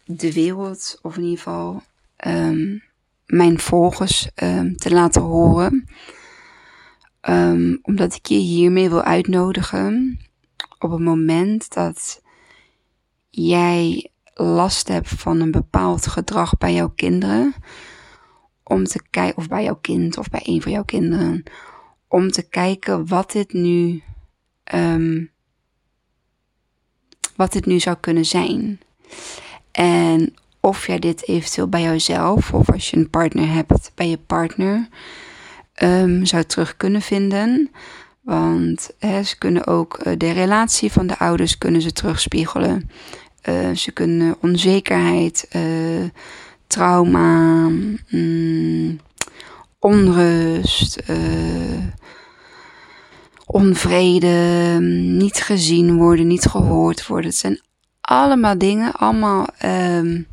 de 0.06 0.34
wereld, 0.34 1.00
of 1.02 1.18
in 1.18 1.24
ieder 1.24 1.38
geval 1.38 1.84
um, 2.28 2.84
mijn 3.26 3.60
volgers 3.60 4.28
te 4.76 4.90
laten 4.90 5.22
horen. 5.22 5.88
Omdat 7.82 8.16
ik 8.16 8.26
je 8.26 8.36
hiermee 8.36 8.90
wil 8.90 9.02
uitnodigen 9.02 10.20
op 10.80 10.92
het 10.92 11.00
moment 11.00 11.74
dat 11.74 12.22
jij 13.30 14.12
last 14.34 14.88
hebt 14.88 15.10
van 15.10 15.40
een 15.40 15.52
bepaald 15.52 16.08
gedrag 16.08 16.58
bij 16.58 16.74
jouw 16.74 16.90
kinderen, 16.90 17.54
om 18.64 18.84
te 18.84 19.02
kijken, 19.10 19.38
of 19.38 19.48
bij 19.48 19.64
jouw 19.64 19.80
kind 19.82 20.18
of 20.18 20.30
bij 20.30 20.42
een 20.44 20.62
van 20.62 20.72
jouw 20.72 20.84
kinderen, 20.84 21.44
om 22.08 22.32
te 22.32 22.42
kijken 22.42 23.08
wat 23.08 23.32
dit 23.32 23.54
nu, 23.54 24.04
um, 24.74 25.32
wat 27.36 27.52
dit 27.52 27.66
nu 27.66 27.80
zou 27.80 27.98
kunnen 28.00 28.26
zijn. 28.26 28.80
En 29.72 30.34
of 30.60 30.88
jij 30.88 31.00
dit 31.00 31.28
eventueel 31.28 31.68
bij 31.68 31.82
jouzelf, 31.82 32.54
of 32.54 32.72
als 32.72 32.90
je 32.90 32.98
een 32.98 33.10
partner 33.10 33.48
hebt, 33.48 33.92
bij 33.96 34.10
je 34.10 34.18
partner, 34.18 34.88
um, 35.84 36.26
zou 36.26 36.44
terug 36.44 36.78
kunnen 36.78 37.02
vinden. 37.02 37.72
Want 38.22 38.90
ze 39.00 39.36
kunnen 39.38 39.68
ook 39.68 40.00
uh, 40.04 40.14
de 40.18 40.32
relatie 40.32 40.92
van 40.92 41.08
de 41.08 41.18
ouders 41.18 41.58
kunnen 41.58 41.82
ze 41.82 41.94
terugspiegelen. 41.94 42.90
Uh, 43.50 43.76
ze 43.76 43.92
kunnen 43.92 44.36
onzekerheid, 44.42 45.48
uh, 45.56 46.10
trauma, 46.68 47.68
mm, 48.10 49.00
onrust, 49.80 51.04
onvrede, 53.46 54.78
niet 55.18 55.42
gezien 55.42 55.98
worden, 55.98 56.28
niet 56.28 56.46
gehoord 56.46 57.08
worden. 57.08 57.30
Het 57.30 57.40
zijn 57.40 57.60
allemaal 58.02 58.58
dingen, 58.58 58.92
allemaal 58.92 59.48
um, 59.66 60.28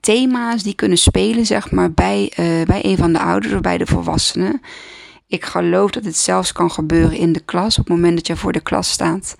thema's 0.00 0.62
die 0.62 0.74
kunnen 0.74 0.98
spelen, 0.98 1.46
zeg 1.46 1.70
maar, 1.70 1.92
bij, 1.92 2.32
bij 2.66 2.84
een 2.84 2.96
van 2.96 3.12
de 3.12 3.20
ouders 3.20 3.52
of 3.52 3.60
bij 3.60 3.78
de 3.78 3.86
volwassenen. 3.86 4.60
Ik 5.26 5.44
geloof 5.44 5.90
dat 5.90 6.04
het 6.04 6.16
zelfs 6.16 6.52
kan 6.52 6.70
gebeuren 6.70 7.16
in 7.16 7.32
de 7.32 7.40
klas, 7.40 7.78
op 7.78 7.84
het 7.84 7.94
moment 7.94 8.16
dat 8.16 8.26
je 8.26 8.36
voor 8.36 8.52
de 8.52 8.60
klas 8.60 8.90
staat. 8.90 9.36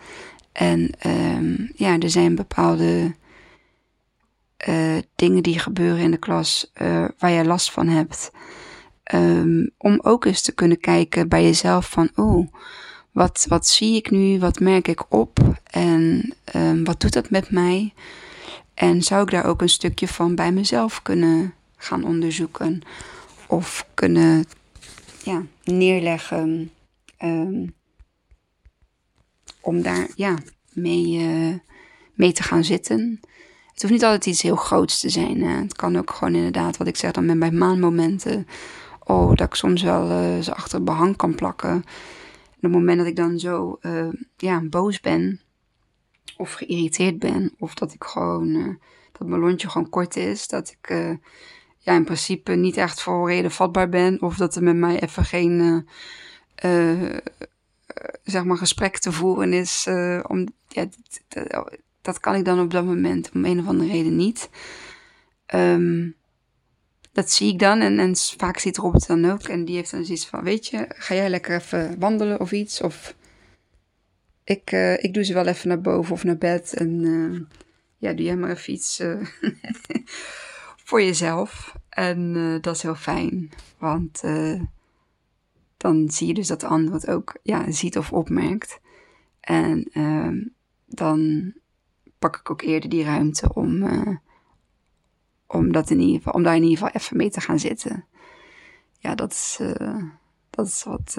En 0.52 0.90
um, 1.07 1.71
ja, 1.75 1.99
er 1.99 2.11
zijn 2.11 2.35
bepaalde 2.35 3.14
uh, 4.69 4.99
dingen 5.17 5.43
die 5.43 5.59
gebeuren 5.59 6.02
in 6.02 6.11
de 6.11 6.17
klas 6.17 6.71
uh, 6.83 7.05
waar 7.19 7.31
je 7.31 7.45
last 7.45 7.71
van 7.71 7.88
hebt. 7.88 8.31
Um, 9.14 9.71
om 9.79 9.99
ook 10.02 10.25
eens 10.25 10.43
te 10.43 10.52
kunnen 10.52 10.81
kijken 10.81 11.29
bij 11.29 11.43
jezelf 11.43 11.90
van, 11.90 12.11
oh, 12.14 12.52
wat, 13.12 13.47
wat 13.49 13.67
zie 13.67 13.97
ik 13.97 14.11
nu, 14.11 14.38
wat 14.38 14.61
merk 14.61 14.88
ik 14.88 15.12
op 15.12 15.38
en 15.64 16.35
um, 16.57 16.85
wat 16.85 17.00
doet 17.00 17.12
dat 17.12 17.31
met 17.31 17.50
mij? 17.50 17.93
En 18.81 19.03
zou 19.03 19.23
ik 19.23 19.31
daar 19.31 19.45
ook 19.45 19.63
een 19.63 19.69
stukje 19.69 20.09
van 20.09 20.35
bij 20.35 20.53
mezelf 20.53 21.03
kunnen 21.03 21.55
gaan 21.77 22.05
onderzoeken 22.05 22.83
of 23.47 23.87
kunnen 23.95 24.45
ja, 25.23 25.43
neerleggen. 25.65 26.71
Um, 27.23 27.75
om 29.61 29.83
daar 29.83 30.09
ja, 30.15 30.39
mee, 30.73 31.19
uh, 31.19 31.55
mee 32.15 32.33
te 32.33 32.43
gaan 32.43 32.65
zitten. 32.65 33.21
Het 33.73 33.83
hoeft 33.83 33.93
niet 33.93 34.05
altijd 34.05 34.27
iets 34.27 34.43
heel 34.43 34.57
groots 34.57 35.01
te 35.01 35.09
zijn. 35.09 35.43
Het 35.43 35.77
kan 35.77 35.97
ook 35.97 36.11
gewoon 36.11 36.35
inderdaad, 36.35 36.77
wat 36.77 36.87
ik 36.87 36.97
zeg 36.97 37.13
dan 37.13 37.27
met 37.27 37.39
bij 37.39 37.51
maanmomenten. 37.51 38.47
Oh, 39.05 39.29
dat 39.29 39.47
ik 39.47 39.55
soms 39.55 39.83
wel 39.83 40.11
uh, 40.11 40.43
ze 40.43 40.55
achter 40.55 40.85
behang 40.85 41.17
kan 41.17 41.35
plakken. 41.35 41.71
En 41.71 41.83
op 42.57 42.63
het 42.63 42.73
moment 42.73 42.99
dat 42.99 43.07
ik 43.07 43.17
dan 43.17 43.39
zo 43.39 43.79
uh, 43.83 44.09
ja, 44.37 44.61
boos 44.61 45.01
ben, 45.01 45.41
of 46.37 46.53
geïrriteerd 46.53 47.19
ben, 47.19 47.55
of 47.59 47.75
dat 47.75 47.93
ik 47.93 48.05
gewoon, 48.05 48.79
dat 49.13 49.29
mijn 49.29 49.41
lontje 49.41 49.69
gewoon 49.69 49.89
kort 49.89 50.17
is, 50.17 50.49
dat 50.49 50.77
ik 50.81 51.17
ja, 51.79 51.95
in 51.95 52.05
principe 52.05 52.53
niet 52.53 52.77
echt 52.77 53.03
voor 53.03 53.29
reden 53.29 53.51
vatbaar 53.51 53.89
ben. 53.89 54.23
Of 54.23 54.37
dat 54.37 54.57
er 54.57 54.63
met 54.63 54.77
mij 54.77 55.01
even 55.01 55.25
geen 55.25 55.87
uh, 56.65 57.17
zeg 58.23 58.45
maar 58.45 58.57
gesprek 58.57 58.99
te 58.99 59.13
voeren 59.13 59.53
is. 59.53 59.87
Om, 60.27 60.47
ja, 60.69 60.87
dat, 61.29 61.57
dat, 62.03 62.21
kan 62.21 62.35
ik 62.35 62.45
dan 62.45 62.61
op 62.61 62.71
dat 62.71 62.85
moment 62.85 63.31
om 63.35 63.45
een 63.45 63.61
of 63.61 63.67
andere 63.67 63.91
reden 63.91 64.17
niet. 64.17 64.51
Um, 65.55 66.15
dat 67.13 67.31
zie 67.31 67.53
ik 67.53 67.59
dan 67.59 67.81
en, 67.81 67.99
en 67.99 68.17
vaak 68.17 68.59
ziet 68.59 68.77
Robert 68.77 69.07
dan 69.07 69.31
ook. 69.31 69.43
En 69.43 69.65
die 69.65 69.77
heeft 69.77 69.91
dan 69.91 70.05
zoiets 70.05 70.27
van, 70.27 70.43
weet 70.43 70.67
je, 70.67 70.87
ga 70.89 71.15
jij 71.15 71.31
lekker 71.31 71.57
even 71.57 71.99
wandelen 71.99 72.41
of 72.41 72.53
iets? 72.53 72.81
Of 72.81 73.15
ik, 74.50 74.73
uh, 74.73 75.02
ik 75.02 75.14
doe 75.14 75.25
ze 75.25 75.35
wel 75.35 75.47
even 75.47 75.69
naar 75.69 75.80
boven 75.80 76.12
of 76.12 76.25
naar 76.25 76.38
bed. 76.38 76.75
En 76.75 76.90
uh, 76.90 77.40
ja, 77.97 78.12
doe 78.12 78.25
jij 78.25 78.37
maar 78.37 78.50
even 78.50 78.73
iets 78.73 79.02
voor 80.87 81.02
jezelf. 81.02 81.75
En 81.88 82.33
dat 82.61 82.76
is 82.76 82.83
heel 82.83 82.95
fijn, 82.95 83.50
want 83.78 84.23
dan 85.76 86.11
zie 86.11 86.26
je 86.26 86.35
dus 86.35 86.47
dat 86.47 86.61
de 86.61 86.66
ander 86.66 86.95
het 86.95 87.09
ook 87.09 87.38
ja, 87.42 87.71
ziet 87.71 87.99
of 87.99 88.12
opmerkt. 88.12 88.80
En 89.40 89.88
uh, 89.92 90.47
dan 90.87 91.52
pak 92.19 92.37
ik 92.37 92.50
ook 92.50 92.62
eerder 92.62 92.90
die 92.90 93.04
ruimte 93.04 93.54
om, 93.54 93.88
om, 95.47 95.73
dat 95.73 95.90
in 95.90 96.00
ieder 96.00 96.16
geval, 96.16 96.33
om 96.33 96.42
daar 96.42 96.57
in 96.57 96.62
ieder 96.62 96.78
geval 96.78 97.00
even 97.00 97.16
mee 97.16 97.30
te 97.30 97.40
gaan 97.40 97.59
zitten. 97.59 98.04
Ja, 98.99 99.14
dat 99.14 99.33
is, 99.33 99.61
dat 100.50 100.66
is 100.66 100.83
wat. 100.83 101.16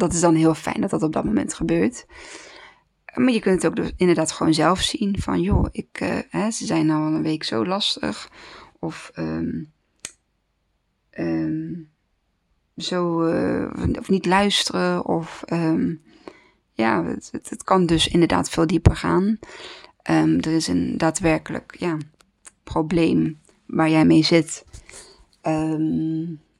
Dat 0.00 0.12
is 0.12 0.20
dan 0.20 0.34
heel 0.34 0.54
fijn 0.54 0.80
dat 0.80 0.90
dat 0.90 1.02
op 1.02 1.12
dat 1.12 1.24
moment 1.24 1.54
gebeurt. 1.54 2.06
Maar 3.14 3.32
je 3.32 3.40
kunt 3.40 3.62
het 3.62 3.66
ook 3.66 3.76
dus 3.76 3.92
inderdaad 3.96 4.32
gewoon 4.32 4.54
zelf 4.54 4.80
zien 4.80 5.20
van, 5.20 5.40
joh, 5.40 5.66
ik, 5.70 6.00
uh, 6.00 6.18
hè, 6.30 6.50
ze 6.50 6.66
zijn 6.66 6.90
al 6.90 7.02
een 7.02 7.22
week 7.22 7.44
zo 7.44 7.66
lastig. 7.66 8.30
Of 8.78 9.10
um, 9.18 9.72
um, 11.18 11.90
zo, 12.76 13.26
uh, 13.26 13.70
of 13.98 14.08
niet 14.08 14.26
luisteren. 14.26 15.04
Of 15.06 15.42
um, 15.52 16.02
ja, 16.72 17.04
het, 17.04 17.28
het, 17.32 17.50
het, 17.50 17.64
kan 17.64 17.86
dus 17.86 18.08
inderdaad 18.08 18.50
veel 18.50 18.66
dieper 18.66 18.96
gaan. 18.96 19.38
er 20.02 20.46
is 20.46 20.68
een 20.68 20.98
daadwerkelijk 20.98 21.76
ja, 21.78 21.96
probleem 22.62 23.40
waar 23.66 23.90
jij 23.90 24.04
mee 24.04 24.24
zit. 24.24 24.64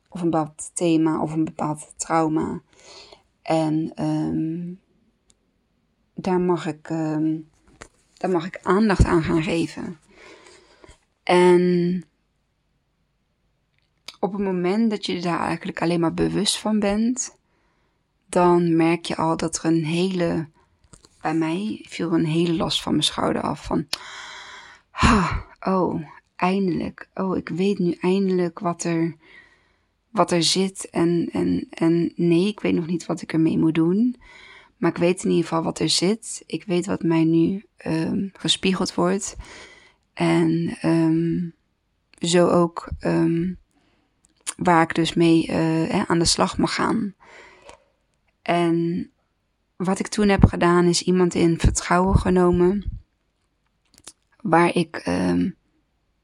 of 0.08 0.20
een 0.20 0.30
bepaald 0.30 0.70
thema 0.74 1.22
of 1.22 1.32
een 1.32 1.44
bepaald 1.44 1.92
trauma. 1.96 2.62
En 3.50 3.92
daar 6.14 6.40
mag 6.40 6.66
ik, 6.66 6.88
daar 8.14 8.30
mag 8.30 8.46
ik 8.46 8.58
aandacht 8.62 9.04
aan 9.04 9.22
gaan 9.22 9.42
geven. 9.42 9.98
En 11.22 12.04
op 14.20 14.32
het 14.32 14.42
moment 14.42 14.90
dat 14.90 15.06
je 15.06 15.20
daar 15.20 15.40
eigenlijk 15.40 15.82
alleen 15.82 16.00
maar 16.00 16.14
bewust 16.14 16.58
van 16.58 16.78
bent, 16.78 17.36
dan 18.28 18.76
merk 18.76 19.04
je 19.04 19.16
al 19.16 19.36
dat 19.36 19.56
er 19.56 19.64
een 19.64 19.84
hele, 19.84 20.48
bij 21.20 21.34
mij 21.34 21.84
viel 21.88 22.12
een 22.12 22.26
hele 22.26 22.54
last 22.54 22.82
van 22.82 22.92
mijn 22.92 23.04
schouder 23.04 23.42
af. 23.42 23.64
Van, 23.64 23.86
oh, 25.74 26.02
eindelijk. 26.36 27.08
Oh, 27.14 27.36
ik 27.36 27.48
weet 27.48 27.78
nu 27.78 27.92
eindelijk 28.00 28.58
wat 28.58 28.84
er, 28.84 29.16
wat 30.10 30.30
er 30.30 30.42
zit. 30.42 30.90
En, 30.90 31.28
en, 31.32 31.66
en 31.70 32.12
nee, 32.16 32.46
ik 32.46 32.60
weet 32.60 32.74
nog 32.74 32.86
niet 32.86 33.06
wat 33.06 33.22
ik 33.22 33.32
ermee 33.32 33.58
moet 33.58 33.74
doen. 33.74 34.16
Maar 34.76 34.90
ik 34.90 34.96
weet 34.96 35.24
in 35.24 35.30
ieder 35.30 35.46
geval 35.46 35.62
wat 35.62 35.78
er 35.78 35.88
zit. 35.88 36.42
Ik 36.46 36.64
weet 36.64 36.86
wat 36.86 37.02
mij 37.02 37.24
nu 37.24 37.64
um, 37.86 38.30
gespiegeld 38.32 38.94
wordt. 38.94 39.36
En 40.14 40.76
um, 40.82 41.54
zo 42.18 42.48
ook 42.48 42.88
ehm, 42.98 43.52
waar 44.56 44.82
ik 44.82 44.94
dus 44.94 45.14
mee 45.14 45.48
uh, 45.48 46.02
aan 46.02 46.18
de 46.18 46.24
slag 46.24 46.58
mag 46.58 46.74
gaan. 46.74 47.14
En 48.42 49.10
wat 49.76 49.98
ik 49.98 50.06
toen 50.06 50.28
heb 50.28 50.44
gedaan 50.44 50.84
is 50.84 51.02
iemand 51.02 51.34
in 51.34 51.58
vertrouwen 51.58 52.18
genomen. 52.18 53.00
Waar 54.40 54.74
ik 54.74 55.02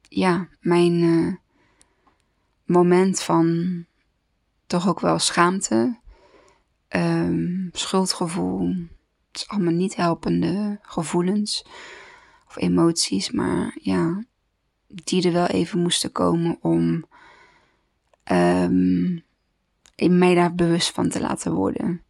ja, 0.08 0.48
mijn 0.60 0.92
uh, 0.92 1.34
moment 2.66 3.22
van 3.22 3.84
toch 4.66 4.88
ook 4.88 5.00
wel 5.00 5.18
schaamte, 5.18 5.98
um, 6.88 7.68
schuldgevoel. 7.72 8.68
Het 9.32 9.36
is 9.36 9.48
allemaal 9.48 9.72
niet 9.72 9.96
helpende 9.96 10.78
gevoelens 10.82 11.66
of 12.48 12.56
emoties, 12.56 13.30
maar 13.30 13.78
ja, 13.80 14.24
die 14.86 15.26
er 15.26 15.32
wel 15.32 15.46
even 15.46 15.78
moesten 15.78 16.12
komen 16.12 16.58
om 16.60 17.04
um, 18.32 19.24
mij 19.96 20.34
daar 20.34 20.54
bewust 20.54 20.90
van 20.90 21.08
te 21.08 21.20
laten 21.20 21.52
worden. 21.52 22.02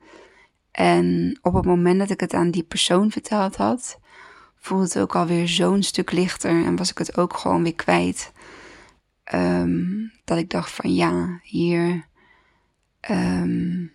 En 0.70 1.38
op 1.42 1.54
het 1.54 1.64
moment 1.64 1.98
dat 1.98 2.10
ik 2.10 2.20
het 2.20 2.34
aan 2.34 2.50
die 2.50 2.62
persoon 2.62 3.10
verteld 3.10 3.56
had, 3.56 3.98
voelde 4.56 4.84
het 4.84 4.98
ook 4.98 5.14
alweer 5.14 5.48
zo'n 5.48 5.82
stuk 5.82 6.12
lichter 6.12 6.64
en 6.64 6.76
was 6.76 6.90
ik 6.90 6.98
het 6.98 7.16
ook 7.16 7.36
gewoon 7.36 7.62
weer 7.62 7.75
kwijt. 7.75 8.32
Um, 9.35 10.12
dat 10.25 10.38
ik 10.38 10.50
dacht 10.50 10.71
van 10.71 10.95
ja, 10.95 11.40
hier, 11.42 12.06
um, 13.11 13.92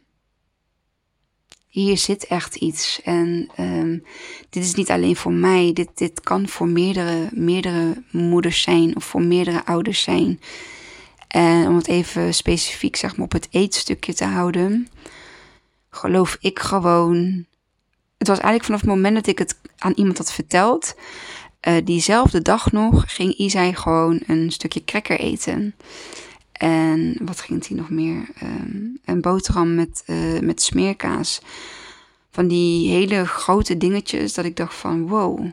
hier 1.68 1.98
zit 1.98 2.26
echt 2.26 2.56
iets. 2.56 3.02
En 3.02 3.50
um, 3.60 4.04
dit 4.50 4.64
is 4.64 4.74
niet 4.74 4.90
alleen 4.90 5.16
voor 5.16 5.34
mij, 5.34 5.74
dit, 5.74 5.90
dit 5.94 6.22
kan 6.22 6.48
voor 6.48 6.68
meerdere, 6.68 7.30
meerdere 7.32 8.04
moeders 8.12 8.62
zijn 8.62 8.96
of 8.96 9.04
voor 9.04 9.22
meerdere 9.22 9.66
ouders 9.66 10.02
zijn. 10.02 10.40
En 11.28 11.68
om 11.68 11.76
het 11.76 11.88
even 11.88 12.34
specifiek 12.34 12.96
zeg 12.96 13.16
maar, 13.16 13.26
op 13.26 13.32
het 13.32 13.48
eetstukje 13.52 14.14
te 14.14 14.26
houden, 14.26 14.88
geloof 15.90 16.38
ik 16.40 16.60
gewoon. 16.60 17.46
Het 18.18 18.28
was 18.28 18.40
eigenlijk 18.40 18.66
vanaf 18.66 18.80
het 18.80 18.90
moment 18.90 19.16
dat 19.16 19.28
ik 19.28 19.38
het 19.38 19.60
aan 19.78 19.94
iemand 19.96 20.18
had 20.18 20.34
verteld. 20.34 20.96
Uh, 21.68 21.78
diezelfde 21.84 22.42
dag 22.42 22.72
nog 22.72 23.04
ging 23.16 23.34
Isai 23.34 23.76
gewoon 23.76 24.20
een 24.28 24.52
stukje 24.52 24.84
cracker 24.84 25.20
eten. 25.20 25.76
En 26.52 27.18
wat 27.22 27.42
ging 27.42 27.68
hij 27.68 27.78
nog 27.78 27.90
meer? 27.90 28.30
Um, 28.44 29.00
een 29.06 29.22
boterham 29.22 29.76
met, 29.76 30.04
uh, 30.08 30.40
met 30.40 30.62
smeerkaas. 30.62 31.42
Van 32.32 32.48
die 32.48 32.90
hele 32.90 33.26
grote 33.26 33.78
dingetjes 33.78 34.34
dat 34.34 34.46
ik 34.46 34.56
dacht 34.56 34.76
van 34.76 35.08
wow, 35.08 35.46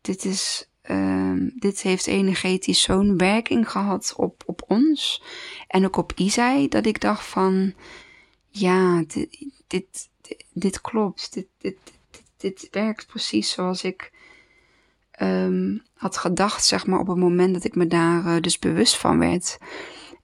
dit 0.00 0.24
is 0.24 0.68
um, 0.90 1.52
dit 1.54 1.80
heeft 1.80 2.06
energetisch 2.06 2.82
zo'n 2.82 3.16
werking 3.16 3.70
gehad 3.70 4.14
op, 4.16 4.42
op 4.46 4.62
ons 4.66 5.22
en 5.68 5.84
ook 5.84 5.96
op 5.96 6.12
Isai, 6.16 6.68
dat 6.68 6.86
ik 6.86 7.00
dacht 7.00 7.24
van, 7.24 7.74
ja, 8.48 9.04
dit, 9.66 10.08
dit, 10.52 10.80
klopt, 10.80 11.32
dit, 11.32 11.46
dit, 11.58 11.76
dit, 12.36 12.68
werkt 12.70 13.06
precies 13.06 13.50
zoals 13.50 13.82
ik 13.82 14.12
um, 15.22 15.82
had 15.94 16.16
gedacht, 16.16 16.64
zeg 16.64 16.86
maar, 16.86 16.98
op 16.98 17.06
het 17.06 17.16
moment 17.16 17.54
dat 17.54 17.64
ik 17.64 17.74
me 17.74 17.86
daar 17.86 18.26
uh, 18.26 18.40
dus 18.40 18.58
bewust 18.58 18.96
van 18.96 19.18
werd. 19.18 19.58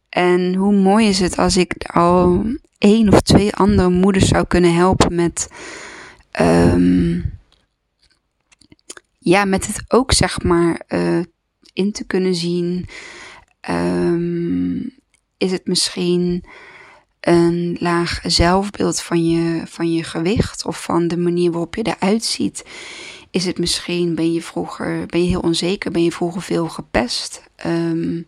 En 0.08 0.54
hoe 0.54 0.74
mooi 0.74 1.08
is 1.08 1.20
het 1.20 1.38
als 1.38 1.56
ik 1.56 1.84
al 1.84 2.44
één 2.78 3.12
of 3.12 3.20
twee 3.20 3.54
andere 3.54 3.90
moeders 3.90 4.28
zou 4.28 4.46
kunnen 4.46 4.74
helpen 4.74 5.14
met 5.14 5.48
um, 6.40 7.32
ja, 9.18 9.44
met 9.44 9.66
het 9.66 9.84
ook 9.88 10.12
zeg 10.12 10.42
maar 10.42 10.80
uh, 10.88 11.20
in 11.72 11.92
te 11.92 12.04
kunnen 12.04 12.34
zien. 12.34 12.88
Um, 13.70 14.90
is 15.38 15.52
het 15.52 15.66
misschien 15.66 16.44
een 17.20 17.76
laag 17.80 18.20
zelfbeeld 18.22 19.00
van 19.00 19.30
je, 19.30 19.62
van 19.66 19.92
je 19.92 20.02
gewicht 20.02 20.64
of 20.66 20.82
van 20.82 21.08
de 21.08 21.16
manier 21.16 21.50
waarop 21.50 21.74
je 21.74 21.82
eruit 21.82 22.24
ziet? 22.24 22.64
Is 23.32 23.44
het 23.44 23.58
misschien, 23.58 24.14
ben 24.14 24.32
je 24.32 24.42
vroeger, 24.42 25.06
ben 25.06 25.22
je 25.22 25.28
heel 25.28 25.40
onzeker, 25.40 25.90
ben 25.90 26.04
je 26.04 26.12
vroeger 26.12 26.42
veel 26.42 26.68
gepest? 26.68 27.42
Um, 27.66 28.26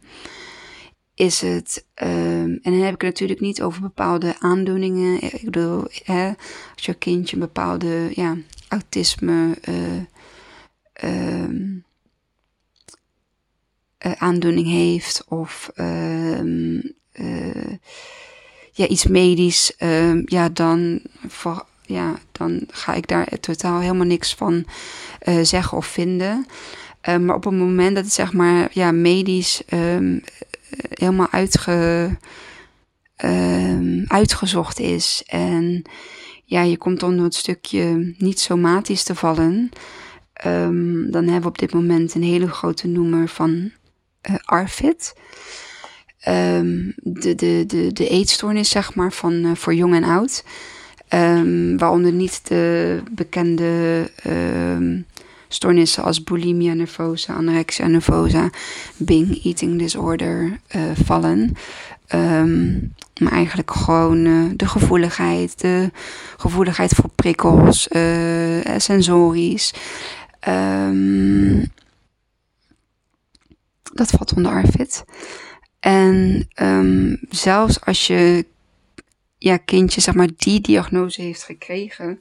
is 1.15 1.41
het, 1.41 1.87
um, 2.03 2.59
en 2.63 2.73
dan 2.73 2.81
heb 2.81 2.95
ik 2.95 3.01
het 3.01 3.11
natuurlijk 3.11 3.41
niet 3.41 3.63
over 3.63 3.81
bepaalde 3.81 4.35
aandoeningen. 4.39 5.23
Ik 5.23 5.45
bedoel, 5.45 5.85
hè, 6.05 6.33
als 6.75 6.85
je 6.85 6.95
kindje 6.95 7.37
een 7.37 7.43
bepaalde 7.43 8.11
ja, 8.15 8.37
autisme, 8.69 9.59
uh, 9.69 11.43
um, 11.43 11.85
uh, 14.07 14.13
aandoening 14.13 14.67
heeft 14.67 15.25
of 15.29 15.71
uh, 15.75 16.83
ja, 18.73 18.87
iets 18.87 19.07
medisch, 19.07 19.73
ja, 20.25 20.49
dan, 20.49 21.01
voor, 21.27 21.67
ja, 21.87 22.15
dan 22.33 22.65
ga 22.69 22.95
ik 22.95 23.09
daar 23.09 23.29
totaal 23.41 23.81
helemaal 23.81 24.07
niks 24.07 24.35
van 24.35 24.65
uh, 25.29 25.39
zeggen 25.43 25.77
of 25.77 25.87
vinden. 25.87 26.47
maar 27.21 27.35
op 27.35 27.45
het 27.45 27.55
moment 27.55 27.95
dat 27.95 28.05
het 28.05 28.13
zeg 28.13 28.33
maar 28.33 28.69
ja, 28.73 28.93
medisch 28.93 29.63
helemaal 30.89 31.31
uitge, 31.31 32.11
uitgezocht 34.07 34.81
is 34.81 35.23
en 35.27 35.83
ja, 36.45 36.63
je 36.63 36.77
komt 36.77 37.03
onder 37.03 37.25
het 37.25 37.35
stukje 37.35 38.15
niet 38.19 38.41
somatisch 38.41 39.03
te 39.03 39.15
vallen, 39.15 39.71
Um, 40.47 41.11
dan 41.11 41.23
hebben 41.23 41.43
we 41.43 41.49
op 41.49 41.59
dit 41.59 41.73
moment 41.73 42.15
een 42.15 42.23
hele 42.23 42.49
grote 42.49 42.89
noemer 42.89 43.29
van 43.29 43.71
ARFID. 44.45 45.15
Um, 46.29 46.95
de, 46.97 47.35
de, 47.35 47.65
de, 47.67 47.93
de 47.93 48.09
eetstoornis, 48.09 48.69
zeg 48.69 48.95
maar, 48.95 49.13
van, 49.13 49.57
voor 49.57 49.75
jong 49.75 49.95
en 49.95 50.05
oud. 50.05 50.45
Um, 51.15 51.79
waaronder 51.79 52.13
niet 52.13 52.49
de 52.49 53.03
bekende 53.11 54.11
stoornissen 55.49 56.03
als 56.05 56.25
bulimia 56.25 56.73
nervosa, 56.73 57.35
anorexia 57.35 57.87
nervosa, 57.87 58.51
Bing 58.97 59.45
eating 59.45 59.79
disorder 59.79 60.61
uh, 60.77 60.83
vallen. 61.05 61.57
maar 63.21 63.33
eigenlijk 63.33 63.71
gewoon 63.71 64.53
de 64.57 64.69
gevoeligheid, 64.69 65.61
de 65.61 65.91
gevoeligheid 66.37 66.93
voor 66.95 67.11
prikkels, 67.15 67.89
sensorisch. 68.77 69.75
Um, 70.49 71.73
dat 73.93 74.11
valt 74.11 74.35
onder 74.35 74.53
ARFID. 74.53 75.05
En 75.81 76.49
zelfs 77.29 77.81
als 77.81 78.07
je 78.07 78.47
ja, 79.45 79.57
kindje 79.57 80.01
zeg 80.01 80.15
maar, 80.15 80.29
die 80.37 80.61
diagnose 80.61 81.23
heeft 81.23 81.43
gekregen, 81.43 82.21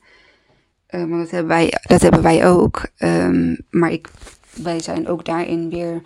uh, 0.90 1.00
want 1.00 1.22
dat 1.22 1.30
hebben 1.32 1.48
wij, 1.48 1.74
dat 1.82 2.02
hebben 2.02 2.22
wij 2.22 2.48
ook. 2.48 2.90
Um, 2.98 3.58
maar 3.70 3.92
ik, 3.92 4.12
wij 4.54 4.80
zijn 4.80 5.08
ook 5.08 5.26
daarin 5.26 5.70
weer 5.70 6.02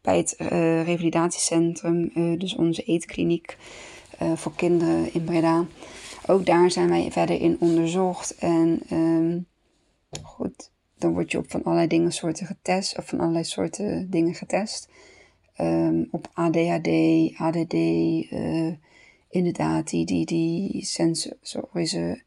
bij 0.00 0.16
het 0.16 0.36
uh, 0.38 0.48
revalidatiecentrum, 0.84 2.10
uh, 2.14 2.38
dus 2.38 2.54
onze 2.54 2.82
eetkliniek 2.82 3.56
voor 4.34 4.54
kinderen 4.54 5.14
in 5.14 5.24
Breda. 5.24 5.66
Ook 6.26 6.46
daar 6.46 6.70
zijn 6.70 6.88
wij 6.88 7.10
verder 7.10 7.40
in 7.40 7.56
onderzocht. 7.60 8.36
En 8.38 8.80
um, 8.92 9.46
goed, 10.22 10.70
dan 10.96 11.12
word 11.12 11.32
je 11.32 11.38
op 11.38 11.50
van 11.50 11.62
allerlei 11.62 11.88
dingen 11.88 12.12
soorten 12.12 12.46
getest, 12.46 12.98
of 12.98 13.08
van 13.08 13.20
allerlei 13.20 13.44
soorten 13.44 14.10
dingen 14.10 14.34
getest. 14.34 14.88
Um, 15.60 16.08
op 16.10 16.28
ADHD, 16.32 16.88
ADD, 17.36 17.74
inderdaad, 19.28 19.90
die, 19.90 20.06
die, 20.06 20.26
die 20.26 20.84
sensorische 20.84 22.22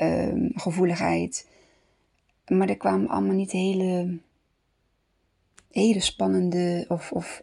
um, 0.00 0.50
gevoeligheid. 0.54 1.48
Maar 2.46 2.68
er 2.68 2.76
kwamen 2.76 3.08
allemaal 3.08 3.34
niet 3.34 3.50
hele, 3.50 4.18
hele 5.70 6.00
spannende 6.00 6.84
of, 6.88 7.12
of 7.12 7.42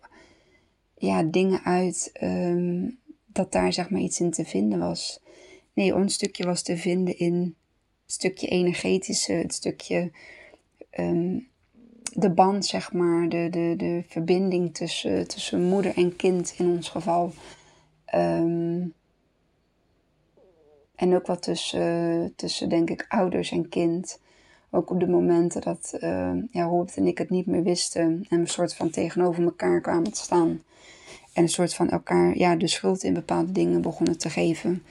ja, 0.98 1.24
dingen 1.24 1.64
uit 1.64 2.12
um, 2.22 2.98
dat 3.26 3.52
daar 3.52 3.74
zeg 3.74 3.90
maar 3.90 4.02
iets 4.02 4.20
in 4.20 4.32
te 4.32 4.46
vinden 4.46 4.80
was. 4.80 5.20
Nee, 5.74 5.96
ons 5.96 6.14
stukje 6.14 6.46
was 6.46 6.62
te 6.62 6.78
vinden 6.78 7.18
in 7.18 7.56
het 8.04 8.14
stukje 8.14 8.48
energetische, 8.48 9.34
het 9.34 9.54
stukje 9.54 10.12
um, 11.00 11.48
de 12.14 12.30
band, 12.30 12.66
zeg 12.66 12.94
maar, 12.94 13.30
de, 13.30 13.48
de, 13.52 13.74
de 13.78 14.04
verbinding 14.08 14.74
tussen, 14.74 15.28
tussen 15.28 15.62
moeder 15.62 15.98
en 15.98 16.16
kind 16.16 16.54
in 16.58 16.68
ons 16.68 16.90
geval. 16.90 17.34
Um, 18.14 18.94
en 20.96 21.16
ook 21.16 21.28
wat 21.28 21.42
tussen, 21.42 22.34
tussen, 22.36 22.70
denk 22.70 22.90
ik, 22.90 23.06
ouders 23.08 23.52
en 23.52 23.70
kind. 23.70 24.20
Ook 24.70 24.90
op 24.90 25.00
de 25.00 25.08
momenten 25.08 25.62
dat 25.62 25.98
uh, 26.02 26.32
ja, 26.52 26.64
Robert 26.64 26.98
en 26.98 27.08
ik 27.08 27.18
het 27.18 27.30
niet 27.30 27.46
meer 27.46 27.64
wisten. 27.64 28.02
En 28.02 28.26
we 28.30 28.36
een 28.36 28.48
soort 28.48 28.76
van 28.76 28.90
tegenover 28.90 29.44
elkaar 29.44 29.82
kwamen 29.82 30.12
te 30.12 30.22
staan. 30.22 30.62
En 31.34 31.44
een 31.44 31.50
soort 31.50 31.74
van 31.74 31.90
elkaar 31.90 32.38
ja, 32.38 32.56
de 32.56 32.68
schuld 32.68 33.04
in 33.04 33.14
bepaalde 33.14 33.52
dingen 33.52 33.82
begonnen 33.82 34.18
te 34.18 34.30
geven. 34.30 34.84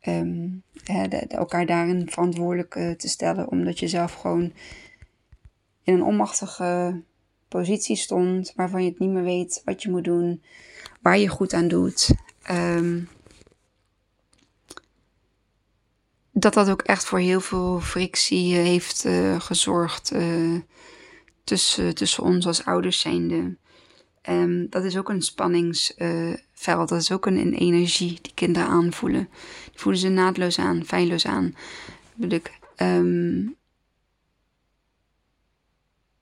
De, 0.00 1.26
elkaar 1.28 1.66
daarin 1.66 2.10
verantwoordelijk 2.10 2.74
uh, 2.74 2.90
te 2.90 3.08
stellen. 3.08 3.50
Omdat 3.50 3.78
je 3.78 3.88
zelf 3.88 4.14
gewoon 4.14 4.52
in 5.82 5.94
een 5.94 6.02
onmachtige 6.02 7.02
positie 7.48 7.96
stond 7.96 8.52
waarvan 8.56 8.82
je 8.84 8.90
het 8.90 8.98
niet 8.98 9.10
meer 9.10 9.22
weet 9.22 9.62
wat 9.64 9.82
je 9.82 9.90
moet 9.90 10.04
doen, 10.04 10.42
waar 11.00 11.18
je 11.18 11.28
goed 11.28 11.52
aan 11.52 11.68
doet. 11.68 12.14
Ehm, 12.46 13.00
dat 16.32 16.54
dat 16.54 16.68
ook 16.68 16.82
echt 16.82 17.04
voor 17.04 17.18
heel 17.18 17.40
veel 17.40 17.80
frictie 17.80 18.54
heeft 18.54 19.04
uh, 19.04 19.40
gezorgd 19.40 20.12
uh, 20.12 20.60
tussen, 21.44 21.94
tussen 21.94 22.22
ons 22.22 22.46
als 22.46 22.64
ouders 22.64 23.00
zijnde. 23.00 23.56
Um, 24.28 24.66
dat 24.70 24.84
is 24.84 24.96
ook 24.96 25.08
een 25.08 25.22
spanningsveld, 25.22 26.88
dat 26.88 27.00
is 27.00 27.12
ook 27.12 27.26
een, 27.26 27.54
energie 27.54 28.18
die 28.22 28.34
kinderen 28.34 28.68
aanvoelen. 28.68 29.28
Die 29.70 29.80
voelen 29.80 30.00
ze 30.00 30.08
naadloos 30.08 30.58
aan, 30.58 30.84
feilloos 30.84 31.26
aan. 31.26 31.54
Bedoel 32.14 32.40
um, 32.76 33.56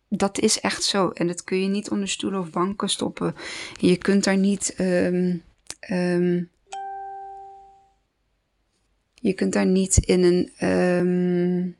dat 0.08 0.38
is 0.38 0.60
echt 0.60 0.84
zo. 0.84 1.08
En 1.08 1.26
dat 1.26 1.44
kun 1.44 1.60
je 1.60 1.68
niet 1.68 1.90
onder 1.90 2.08
stoelen 2.08 2.40
of 2.40 2.50
banken 2.50 2.88
stoppen. 2.88 3.34
Je 3.80 3.96
kunt 3.96 4.24
daar 4.24 4.36
niet. 4.36 4.74
Um, 5.90 6.50
je 9.14 9.32
kunt 9.32 9.52
daar 9.52 9.66
niet 9.66 9.96
in 9.96 10.22
een. 10.22 10.68
Um, 10.68 11.76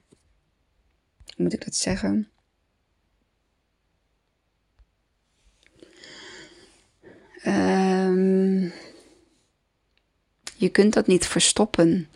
hoe 1.25 1.45
moet 1.45 1.53
ik 1.53 1.65
dat 1.65 1.75
zeggen? 1.75 2.29
je 10.57 10.69
kunt 10.69 10.95
dat 10.95 11.07
niet 11.07 11.27
verstoppen. 11.27 12.09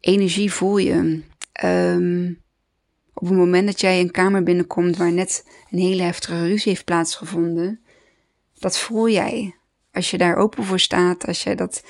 Energie 0.00 0.52
voel 0.52 0.76
je. 0.76 1.22
Op 3.14 3.28
het 3.28 3.36
moment 3.36 3.66
dat 3.66 3.80
jij 3.80 4.00
een 4.00 4.10
kamer 4.10 4.42
binnenkomt 4.42 4.96
waar 4.96 5.12
net 5.12 5.46
een 5.70 5.78
hele 5.78 6.02
heftige 6.02 6.46
ruzie 6.46 6.72
heeft 6.72 6.84
plaatsgevonden, 6.84 7.80
dat 8.54 8.78
voel 8.78 9.08
jij. 9.08 9.54
Als 9.96 10.10
je 10.10 10.18
daar 10.18 10.36
open 10.36 10.64
voor 10.64 10.80
staat, 10.80 11.26
als 11.26 11.42
jij 11.42 11.54
dat. 11.54 11.82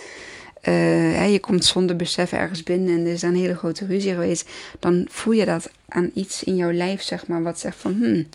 Uh, 0.69 1.33
je 1.33 1.41
komt 1.41 1.65
zonder 1.65 1.97
besef 1.97 2.33
ergens 2.33 2.63
binnen 2.63 2.99
en 2.99 3.07
er 3.07 3.13
is 3.13 3.23
een 3.23 3.37
hele 3.37 3.57
grote 3.57 3.87
ruzie 3.87 4.13
geweest, 4.13 4.49
dan 4.79 5.07
voel 5.11 5.33
je 5.33 5.45
dat 5.45 5.71
aan 5.89 6.11
iets 6.15 6.43
in 6.43 6.57
jouw 6.57 6.73
lijf, 6.73 7.03
zeg 7.03 7.27
maar, 7.27 7.43
wat 7.43 7.59
zegt 7.59 7.77
van, 7.77 7.93
hmm, 7.93 8.27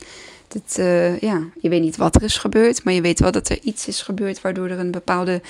dit, 0.47 0.77
uh, 0.79 1.19
ja, 1.19 1.43
je 1.61 1.69
weet 1.69 1.81
niet 1.81 1.95
wat 1.95 2.15
er 2.15 2.23
is 2.23 2.37
gebeurd, 2.37 2.83
maar 2.83 2.93
je 2.93 3.01
weet 3.01 3.19
wel 3.19 3.31
dat 3.31 3.49
er 3.49 3.59
iets 3.61 3.87
is 3.87 4.01
gebeurd 4.01 4.41
waardoor 4.41 4.69
er 4.69 4.79
een 4.79 4.91
bepaalde, 4.91 5.41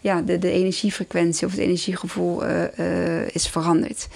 ja, 0.00 0.22
de, 0.22 0.38
de 0.38 0.50
energiefrequentie 0.50 1.46
of 1.46 1.52
het 1.52 1.60
energiegevoel 1.60 2.44
uh, 2.46 3.28
is 3.28 3.48
veranderd. 3.48 4.08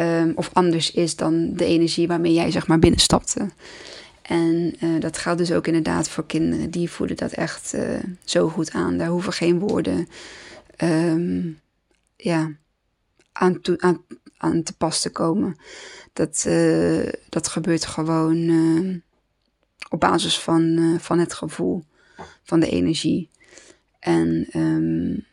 Um, 0.00 0.32
of 0.34 0.50
anders 0.52 0.90
is 0.90 1.16
dan 1.16 1.50
de 1.52 1.64
energie 1.64 2.06
waarmee 2.06 2.32
jij 2.32 2.50
zeg 2.50 2.66
maar 2.66 2.78
binnenstapte. 2.78 3.48
En 4.28 4.74
uh, 4.80 5.00
dat 5.00 5.18
geldt 5.18 5.38
dus 5.38 5.52
ook 5.52 5.66
inderdaad 5.66 6.08
voor 6.08 6.26
kinderen. 6.26 6.70
Die 6.70 6.90
voelen 6.90 7.16
dat 7.16 7.32
echt 7.32 7.74
uh, 7.74 7.98
zo 8.24 8.48
goed 8.48 8.70
aan. 8.70 8.98
Daar 8.98 9.08
hoeven 9.08 9.32
geen 9.32 9.58
woorden 9.58 10.08
um, 10.82 11.60
ja, 12.16 12.52
aan, 13.32 13.60
aan, 13.76 14.04
aan, 14.36 14.62
te 14.62 14.76
pas 14.76 15.00
te 15.00 15.10
komen. 15.10 15.56
Dat, 16.12 16.44
uh, 16.48 17.08
dat 17.28 17.48
gebeurt 17.48 17.86
gewoon 17.86 19.02
op 19.88 20.00
basis 20.00 20.38
van, 20.38 20.96
van 21.00 21.18
het 21.18 21.34
gevoel, 21.34 21.84
van 22.42 22.60
de 22.60 22.70
energie. 22.70 23.30
En 23.98 24.48
um, 24.56 25.26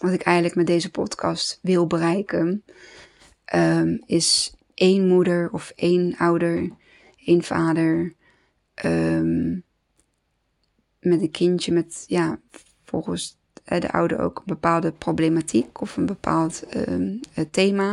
wat 0.00 0.12
ik 0.12 0.22
eigenlijk 0.22 0.56
met 0.56 0.66
deze 0.66 0.90
podcast 0.90 1.58
wil 1.62 1.86
bereiken, 1.86 2.64
um, 3.54 4.02
is 4.06 4.54
één 4.74 5.08
moeder 5.08 5.50
of 5.52 5.72
één 5.76 6.16
ouder, 6.16 6.70
één 7.24 7.42
vader 7.42 8.14
um, 8.84 9.64
met 11.00 11.20
een 11.20 11.30
kindje 11.30 11.72
met, 11.72 12.04
ja, 12.06 12.38
volgens 12.84 13.36
de 13.64 13.92
ouder 13.92 14.18
ook 14.18 14.38
een 14.38 14.44
bepaalde 14.46 14.92
problematiek 14.92 15.80
of 15.80 15.96
een 15.96 16.06
bepaald 16.06 16.62
um, 16.88 17.20
thema. 17.50 17.92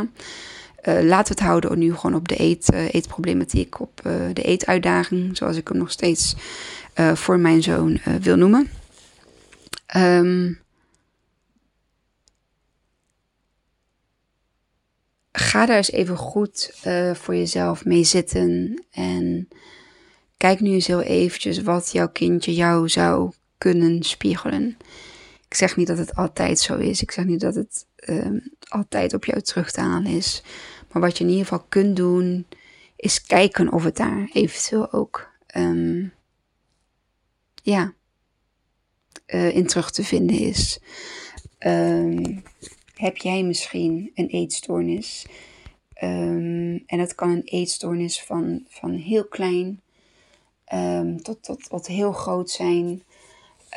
Uh, 0.88 1.02
laten 1.02 1.34
we 1.34 1.40
het 1.40 1.48
houden 1.48 1.78
nu 1.78 1.94
gewoon 1.94 2.16
op 2.16 2.28
de 2.28 2.40
eet, 2.40 2.72
eetproblematiek, 2.72 3.80
op 3.80 4.00
uh, 4.06 4.28
de 4.32 4.42
eetuitdaging, 4.42 5.36
zoals 5.36 5.56
ik 5.56 5.68
hem 5.68 5.76
nog 5.76 5.90
steeds 5.90 6.36
voor 7.14 7.38
mijn 7.38 7.62
zoon 7.62 8.00
wil 8.20 8.36
noemen. 8.36 8.70
Um, 9.96 10.58
ga 15.32 15.66
daar 15.66 15.76
eens 15.76 15.90
even 15.90 16.16
goed 16.16 16.78
voor 17.12 17.34
jezelf 17.34 17.84
mee 17.84 18.04
zitten. 18.04 18.84
En 18.90 19.48
kijk 20.44 20.60
nu 20.60 20.72
eens 20.72 20.86
heel 20.86 21.02
eventjes 21.02 21.62
wat 21.62 21.92
jouw 21.92 22.08
kindje 22.08 22.54
jou 22.54 22.88
zou 22.88 23.32
kunnen 23.58 24.02
spiegelen. 24.02 24.76
Ik 25.48 25.54
zeg 25.54 25.76
niet 25.76 25.86
dat 25.86 25.98
het 25.98 26.14
altijd 26.14 26.58
zo 26.58 26.76
is. 26.76 27.02
Ik 27.02 27.10
zeg 27.10 27.24
niet 27.24 27.40
dat 27.40 27.54
het 27.54 27.86
uh, 28.06 28.40
altijd 28.68 29.14
op 29.14 29.24
jou 29.24 29.40
terug 29.40 29.70
te 29.70 29.80
halen 29.80 30.12
is. 30.12 30.42
Maar 30.92 31.02
wat 31.02 31.18
je 31.18 31.24
in 31.24 31.30
ieder 31.30 31.46
geval 31.46 31.64
kunt 31.68 31.96
doen, 31.96 32.46
is 32.96 33.22
kijken 33.22 33.72
of 33.72 33.84
het 33.84 33.96
daar 33.96 34.28
eventueel 34.32 34.92
ook 34.92 35.30
um, 35.56 36.12
ja, 37.62 37.94
uh, 39.26 39.56
in 39.56 39.66
terug 39.66 39.90
te 39.90 40.04
vinden 40.04 40.38
is. 40.38 40.78
Um, 41.58 42.42
heb 42.94 43.16
jij 43.16 43.42
misschien 43.42 44.10
een 44.14 44.28
eetstoornis? 44.28 45.26
En 45.94 46.84
dat 46.86 47.14
kan 47.14 47.30
een 47.30 47.44
eetstoornis 47.44 48.22
van, 48.22 48.64
van 48.68 48.92
heel 48.92 49.24
klein 49.28 49.82
um, 50.74 51.22
tot, 51.22 51.42
tot, 51.42 51.68
tot 51.68 51.86
heel 51.86 52.12
groot 52.12 52.50
zijn. 52.50 53.02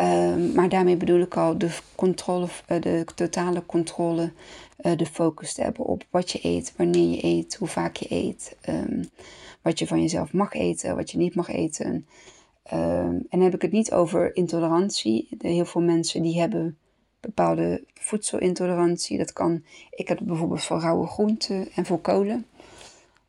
Um, 0.02 0.52
maar 0.52 0.70
daarmee 0.70 0.98
bedoel 0.98 1.22
ik 1.22 1.38
al 1.38 1.58
de 1.58 1.78
controle, 1.96 2.48
uh, 2.68 2.82
de 2.82 3.06
totale 3.16 3.66
controle, 3.66 4.32
uh, 4.82 4.98
de 4.98 5.06
focus 5.06 5.54
te 5.54 5.62
hebben 5.62 5.86
op 5.86 6.04
wat 6.10 6.32
je 6.32 6.40
eet, 6.42 6.74
wanneer 6.78 7.10
je 7.10 7.24
eet, 7.24 7.56
hoe 7.56 7.68
vaak 7.68 7.96
je 7.96 8.06
eet, 8.10 8.56
wat 9.62 9.80
je 9.80 9.88
van 9.88 10.02
jezelf 10.02 10.34
mag 10.34 10.54
eten, 10.54 10.96
wat 10.96 11.12
je 11.12 11.18
niet 11.18 11.36
mag 11.36 11.50
eten. 11.50 12.08
en 12.64 13.28
dan 13.30 13.42
heb 13.42 13.54
ik 13.54 13.62
het 13.62 13.72
niet 13.72 13.92
over 13.92 14.36
intolerantie. 14.36 15.28
heel 15.40 15.66
veel 15.66 15.82
mensen 15.82 16.22
die 16.22 16.40
hebben 16.40 16.78
bepaalde 17.20 17.84
voedselintolerantie. 17.94 19.18
Dat 19.18 19.34
kan, 19.34 19.64
ik 19.90 20.08
heb 20.08 20.18
het 20.18 20.28
bijvoorbeeld 20.28 20.64
voor 20.64 20.80
rauwe 20.80 21.08
groenten 21.08 21.68
en 21.76 21.86
voor 21.86 22.00
kolen. 22.00 22.46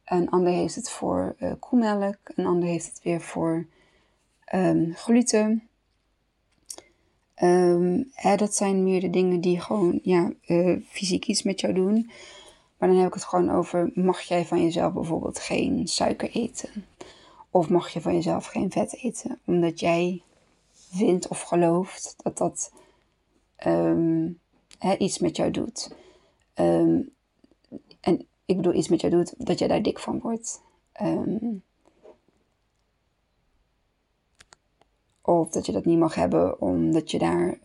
Een 0.09 0.31
ander 0.31 0.53
heeft 0.53 0.75
het 0.75 0.91
voor 0.91 1.37
uh, 1.39 1.53
koemelk. 1.59 2.17
Een 2.25 2.47
ander 2.47 2.69
heeft 2.69 2.87
het 2.87 3.03
weer 3.03 3.21
voor 3.21 3.67
um, 4.55 4.95
gluten. 4.95 5.69
Hè, 8.15 8.37
dat 8.37 8.55
zijn 8.55 8.83
meer 8.83 9.01
de 9.01 9.11
dingen 9.11 9.41
die 9.41 9.61
gewoon 9.61 10.01
ja, 10.03 10.33
uh, 10.47 10.83
fysiek 10.87 11.27
iets 11.27 11.43
met 11.43 11.61
jou 11.61 11.75
doen. 11.75 12.11
Maar 12.79 12.89
dan 12.89 12.99
heb 12.99 13.07
ik 13.07 13.15
het 13.15 13.25
gewoon 13.25 13.51
over, 13.51 13.91
mag 13.95 14.21
jij 14.21 14.45
van 14.45 14.63
jezelf 14.63 14.93
bijvoorbeeld 14.93 15.39
geen 15.39 15.87
suiker 15.87 16.31
eten? 16.31 16.85
Of 17.51 17.69
mag 17.69 17.89
je 17.89 18.01
van 18.01 18.15
jezelf 18.15 18.47
geen 18.47 18.71
vet 18.71 18.97
eten? 18.97 19.39
Omdat 19.45 19.81
jij 19.81 20.23
vindt 20.73 21.29
of 21.29 21.41
gelooft 21.41 22.15
dat 22.23 22.39
dat 22.39 22.73
um, 23.67 24.41
iets 24.99 25.19
met 25.19 25.37
jou 25.37 25.51
doet. 25.51 25.95
En 28.01 28.27
ik 28.49 28.57
bedoel 28.57 28.75
iets 28.75 28.89
met 28.89 29.01
jou 29.01 29.13
doet, 29.13 29.35
dat 29.47 29.59
jij 29.59 29.69
daar 29.69 29.83
dik 29.83 29.99
van 29.99 30.21
wordt. 30.21 30.63
Um, 31.03 31.63
of 35.23 35.49
dat 35.49 35.67
je 35.67 35.73
dat 35.73 35.85
niet 35.85 35.99
mag 35.99 36.15
hebben 36.15 36.61
omdat 36.61 37.11
je 37.11 37.19
daar, 37.19 37.59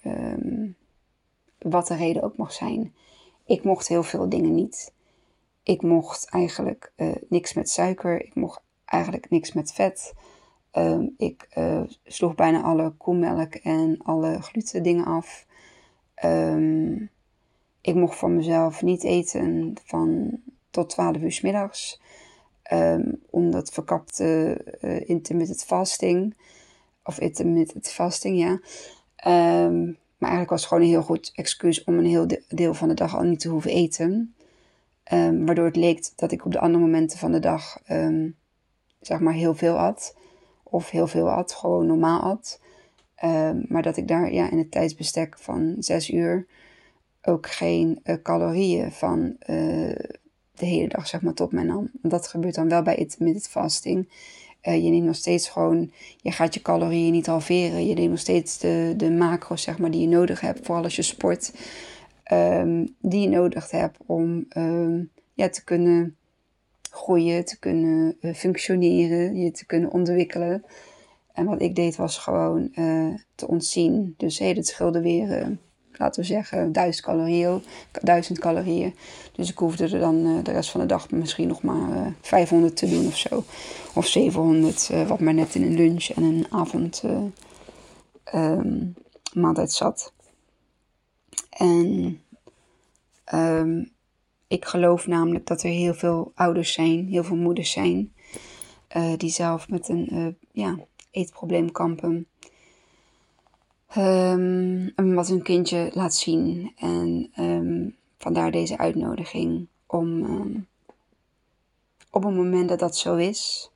wat 1.58 1.88
de 1.88 1.96
reden 1.96 2.24
ook 2.24 2.38
mag 2.38 2.52
zijn. 2.52 2.93
Ik 3.46 3.63
mocht 3.63 3.88
heel 3.88 4.04
veel 4.04 4.30
dingen 4.30 4.56
niet. 4.56 4.93
Ik 5.63 5.82
mocht 5.82 6.30
eigenlijk 6.30 6.91
uh, 6.98 7.15
niks 7.30 7.54
met 7.54 7.69
suiker. 7.69 8.22
Ik 8.26 8.36
mocht 8.36 8.62
eigenlijk 8.86 9.30
niks 9.30 9.54
met 9.54 9.74
vet. 9.74 10.13
Um, 10.72 11.13
ik 11.17 11.48
uh, 11.58 11.84
sloeg 12.04 12.36
bijna 12.36 12.62
alle 12.62 12.93
koemelk 12.98 13.54
en 13.54 13.98
alle 14.02 14.41
gluten 14.41 14.84
dingen 14.84 15.06
af. 15.06 15.46
Ik 17.82 17.96
mocht 17.96 18.15
voor 18.15 18.30
mezelf 18.30 18.82
niet 18.82 19.04
eten 19.04 19.76
van 19.84 20.39
tot 20.73 20.89
12 20.89 21.17
uur 21.17 21.31
s 21.31 21.41
middags. 21.41 22.01
Um, 22.71 23.21
omdat 23.29 23.69
verkapte 23.69 24.57
uh, 24.81 25.09
intermittent 25.09 25.63
fasting. 25.63 26.36
Of 27.03 27.19
intermittent 27.19 27.88
fasting, 27.88 28.38
ja. 28.38 28.51
Um, 29.65 29.97
maar 30.17 30.31
eigenlijk 30.31 30.49
was 30.49 30.59
het 30.59 30.69
gewoon 30.69 30.83
een 30.83 30.89
heel 30.89 31.03
goed 31.03 31.31
excuus 31.36 31.83
om 31.83 31.97
een 31.97 32.05
heel 32.05 32.27
deel 32.47 32.73
van 32.73 32.88
de 32.88 32.93
dag 32.93 33.15
al 33.15 33.23
niet 33.23 33.39
te 33.39 33.49
hoeven 33.49 33.71
eten. 33.71 34.36
Um, 35.13 35.45
waardoor 35.45 35.65
het 35.65 35.75
leek 35.75 36.09
dat 36.15 36.31
ik 36.31 36.45
op 36.45 36.51
de 36.51 36.59
andere 36.59 36.83
momenten 36.83 37.19
van 37.19 37.31
de 37.31 37.39
dag, 37.39 37.77
zeg 39.01 39.19
maar, 39.19 39.33
heel 39.33 39.55
veel 39.55 39.77
at. 39.77 40.15
Of 40.63 40.89
heel 40.89 41.07
veel 41.07 41.29
at, 41.29 41.53
gewoon 41.53 41.86
normaal 41.86 42.21
at. 42.21 42.59
Ehm, 43.15 43.62
maar 43.67 43.81
dat 43.81 43.97
ik 43.97 44.07
daar 44.07 44.33
ja, 44.33 44.51
in 44.51 44.57
het 44.57 44.71
tijdsbestek 44.71 45.39
van 45.39 45.75
zes 45.79 46.09
uur 46.09 46.45
ook 47.21 47.47
geen 47.47 47.99
uh, 48.03 48.15
calorieën 48.21 48.91
van 48.91 49.36
uh, 49.49 49.95
de 50.63 50.69
hele 50.69 50.88
dag 50.88 51.08
zeg 51.08 51.21
maar, 51.21 51.34
tot 51.34 51.52
mij 51.52 51.63
nam. 51.63 51.89
Dat 52.02 52.28
gebeurt 52.28 52.56
dan 52.56 52.69
wel 52.69 52.82
bij 52.82 52.95
intermittent 52.95 53.47
fasting. 53.47 54.10
je 54.62 54.71
neemt 54.71 55.06
nog 55.06 55.15
steeds 55.15 55.49
gewoon, 55.49 55.91
je 56.21 56.32
gaat 56.32 56.54
je 56.54 56.62
calorieën 56.62 57.12
niet 57.12 57.26
halveren. 57.26 57.88
Je 57.88 57.93
neemt 57.93 58.10
nog 58.10 58.19
steeds 58.19 58.58
de, 58.58 58.93
de 58.97 59.12
macro's, 59.12 59.62
zeg 59.62 59.78
maar, 59.78 59.91
die 59.91 60.02
je 60.02 60.08
nodig 60.08 60.41
hebt, 60.41 60.65
vooral 60.65 60.84
als 60.84 60.95
je 60.95 61.02
sport, 61.02 61.54
ehm, 62.23 62.86
die 62.99 63.21
je 63.21 63.30
nodig 63.30 63.71
hebt 63.71 63.97
om 64.06 64.45
ehm, 64.49 65.02
ja, 65.34 65.49
te 65.49 65.63
kunnen 65.63 66.15
groeien, 66.93 67.45
te 67.45 67.60
kunnen 67.60 68.17
uh, 68.21 68.34
functioneren, 68.34 69.36
je 69.36 69.52
te 69.52 69.65
kunnen 69.65 69.91
ontwikkelen. 69.91 70.65
En 71.34 71.45
wat 71.45 71.62
ik 71.62 71.76
deed 71.76 71.95
was 71.95 72.17
gewoon 72.17 72.69
uh, 72.76 73.15
te 73.36 73.47
ontzien. 73.47 74.13
Dus 74.17 74.39
hey, 74.39 74.54
dat 74.54 74.67
scheelde 74.67 75.02
weer, 75.02 75.39
uh, 75.39 75.47
laten 76.03 76.21
we 76.21 76.27
zeggen, 76.27 76.71
1000 76.71 77.05
calorieën, 77.05 77.63
1000 78.01 78.39
calorieën. 78.39 78.95
Dus 79.31 79.49
ik 79.49 79.57
hoefde 79.57 79.83
er 79.83 79.99
dan 79.99 80.43
de 80.43 80.51
rest 80.51 80.69
van 80.69 80.81
de 80.81 80.85
dag 80.85 81.11
misschien 81.11 81.47
nog 81.47 81.61
maar 81.61 82.13
500 82.21 82.77
te 82.77 82.89
doen 82.89 83.07
of 83.07 83.17
zo. 83.17 83.43
Of 83.93 84.07
700, 84.07 84.89
wat 85.07 85.19
maar 85.19 85.33
net 85.33 85.55
in 85.55 85.61
een 85.61 85.75
lunch 85.75 86.09
en 86.09 86.23
een 86.23 86.45
avond 86.49 87.03
um, 88.33 88.93
maaltijd 89.33 89.71
zat. 89.71 90.13
En 91.49 92.19
um, 93.33 93.91
ik 94.47 94.65
geloof 94.65 95.07
namelijk 95.07 95.47
dat 95.47 95.63
er 95.63 95.69
heel 95.69 95.93
veel 95.93 96.31
ouders 96.35 96.73
zijn, 96.73 97.07
heel 97.07 97.23
veel 97.23 97.35
moeders 97.35 97.71
zijn, 97.71 98.13
die 99.17 99.29
zelf 99.29 99.69
met 99.69 99.89
een 99.89 100.07
uh, 100.13 100.27
ja, 100.51 100.77
eetprobleem 101.11 101.71
kampen. 101.71 102.27
Um, 103.97 105.13
wat 105.13 105.27
hun 105.27 105.41
kindje 105.41 105.91
laat 105.93 106.15
zien. 106.15 106.73
En 106.77 107.32
um, 107.39 107.95
vandaar 108.17 108.51
deze 108.51 108.77
uitnodiging 108.77 109.67
om 109.86 110.23
um, 110.23 110.67
op 112.10 112.23
het 112.23 112.36
moment 112.36 112.69
dat 112.69 112.79
dat 112.79 112.97
zo 112.97 113.15
is, 113.15 113.71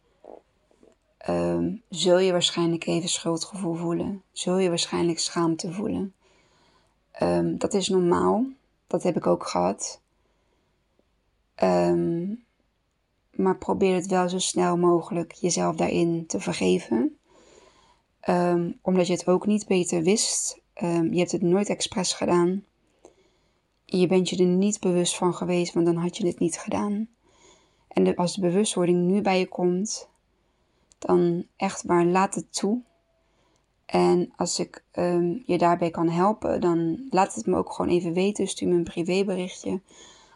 zul 1.90 2.20
je 2.20 2.32
waarschijnlijk 2.32 2.86
even 2.86 3.10
schuldgevoel 3.10 3.76
voelen. 3.76 4.22
Zul 4.32 4.58
je 4.58 4.70
waarschijnlijk 4.70 5.20
schaamte 5.20 5.72
voelen. 5.72 6.14
dat 7.58 7.74
is 7.74 7.88
normaal. 7.88 8.46
Dat 8.88 9.04
heb 9.04 9.16
ik 9.16 9.28
ook 9.28 9.48
gehad. 9.48 10.02
Maar 13.32 13.58
probeer 13.60 13.96
het 13.96 14.08
wel 14.08 14.30
zo 14.30 14.40
snel 14.40 14.78
mogelijk 14.78 15.32
jezelf 15.32 15.76
daarin 15.76 16.26
te 16.28 16.40
vergeven. 16.40 17.18
Um, 18.30 18.80
omdat 18.82 19.08
je 19.08 19.14
het 19.14 19.28
ook 19.28 19.46
niet 19.46 19.68
beter 19.68 20.04
wist. 20.04 20.62
Um, 20.84 21.14
je 21.14 21.20
hebt 21.20 21.32
het 21.32 21.42
nooit 21.42 21.70
expres 21.70 22.14
gedaan. 22.14 22.64
Je 23.86 24.08
bent 24.08 24.30
je 24.30 24.38
er 24.38 24.46
niet 24.46 24.80
bewust 24.80 25.18
van 25.18 25.34
geweest, 25.34 25.74
want 25.74 25.86
dan 25.86 25.96
had 25.96 26.18
je 26.18 26.28
het 26.28 26.40
niet 26.40 26.58
gedaan. 26.58 27.08
En 27.88 28.16
als 28.16 28.36
de 28.36 28.42
bewustwording 28.42 29.08
nu 29.08 29.22
bij 29.22 29.40
je 29.40 29.48
komt, 29.48 30.10
dan 31.00 31.46
echt 31.56 31.84
maar 31.84 32.06
laat 32.06 32.36
het 32.36 32.54
toe. 32.54 32.82
En 33.86 34.34
als 34.36 34.60
ik 34.60 34.84
je 35.46 35.58
daarbij 35.58 35.90
kan 35.90 36.10
helpen, 36.10 36.62
dan 36.62 37.08
laat 37.10 37.36
het 37.36 37.46
me 37.46 37.56
ook 37.56 37.72
gewoon 37.74 37.92
even 37.92 38.14
weten. 38.14 38.48
Stuur 38.48 38.68
me 38.68 38.76
een 38.76 38.84
privéberichtje 38.84 39.82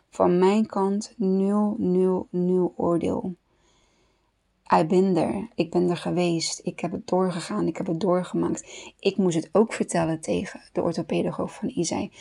van 0.10 0.39
mijn 0.39 0.65
kant 0.65 1.13
0, 1.17 1.75
0, 1.77 2.27
0 2.30 2.73
oordeel. 2.77 3.36
I 4.74 4.84
ben 4.84 5.16
er. 5.16 5.50
Ik 5.56 5.72
ben 5.72 5.90
er 5.90 5.98
geweest. 5.98 6.60
Ik 6.64 6.80
heb 6.80 6.92
het 6.92 7.08
doorgegaan. 7.08 7.68
Ik 7.68 7.78
heb 7.78 7.88
het 7.88 8.00
doorgemaakt. 8.00 8.94
Ik 9.00 9.18
moest 9.18 9.36
het 9.36 9.50
ook 9.52 9.74
vertellen 9.74 10.22
tegen 10.22 10.62
de 10.74 10.82
orthopedagoog 10.82 11.54
van 11.54 11.70
Isai. 11.70 12.12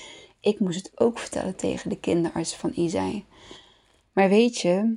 Ik 0.41 0.61
moest 0.61 0.77
het 0.77 1.01
ook 1.01 1.19
vertellen 1.19 1.57
tegen 1.57 1.91
de 1.91 2.01
kinderarts 2.01 2.57
van 2.57 2.73
Isai. 2.75 3.25
Maar 4.13 4.29
weet 4.29 4.59
je, 4.59 4.97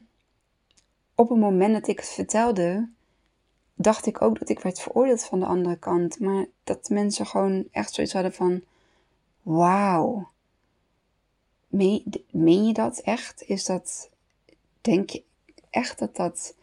op 1.16 1.30
het 1.30 1.40
moment 1.40 1.74
dat 1.74 1.88
ik 1.88 2.00
het 2.00 2.10
vertelde, 2.10 2.90
dacht 3.74 4.06
ik 4.06 4.22
ook 4.22 4.40
dat 4.40 4.50
ik 4.50 4.60
werd 4.60 4.80
veroordeeld 4.80 5.24
van 5.24 5.40
de 5.40 5.46
andere 5.46 5.78
kant. 5.78 6.20
Maar 6.20 6.46
dat 6.64 6.90
mensen 6.90 7.26
gewoon 7.26 7.68
echt 7.72 7.94
zoiets 7.94 8.14
hadden 8.14 8.34
van: 8.34 8.62
wauw, 9.42 10.32
Meen, 12.32 12.66
je 12.66 12.74
dat 12.74 13.00
echt? 13.00 13.44
Is 13.48 13.66
dat, 13.66 14.10
denk 14.82 15.10
je 15.10 15.24
echt 15.70 16.00
dat 16.00 16.16
dat... 16.16 16.56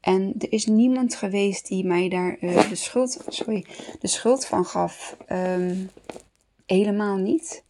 En 0.00 0.34
er 0.38 0.52
is 0.52 0.66
niemand 0.66 1.14
geweest 1.14 1.68
die 1.68 1.84
mij 1.84 2.08
daar 2.08 2.36
uh, 2.40 2.68
de, 2.68 2.74
schuld, 2.74 3.24
sorry, 3.28 3.66
de 4.00 4.08
schuld 4.08 4.46
van 4.46 4.64
gaf. 4.64 5.16
Um, 5.28 5.90
helemaal 6.66 7.16
niet. 7.16 7.64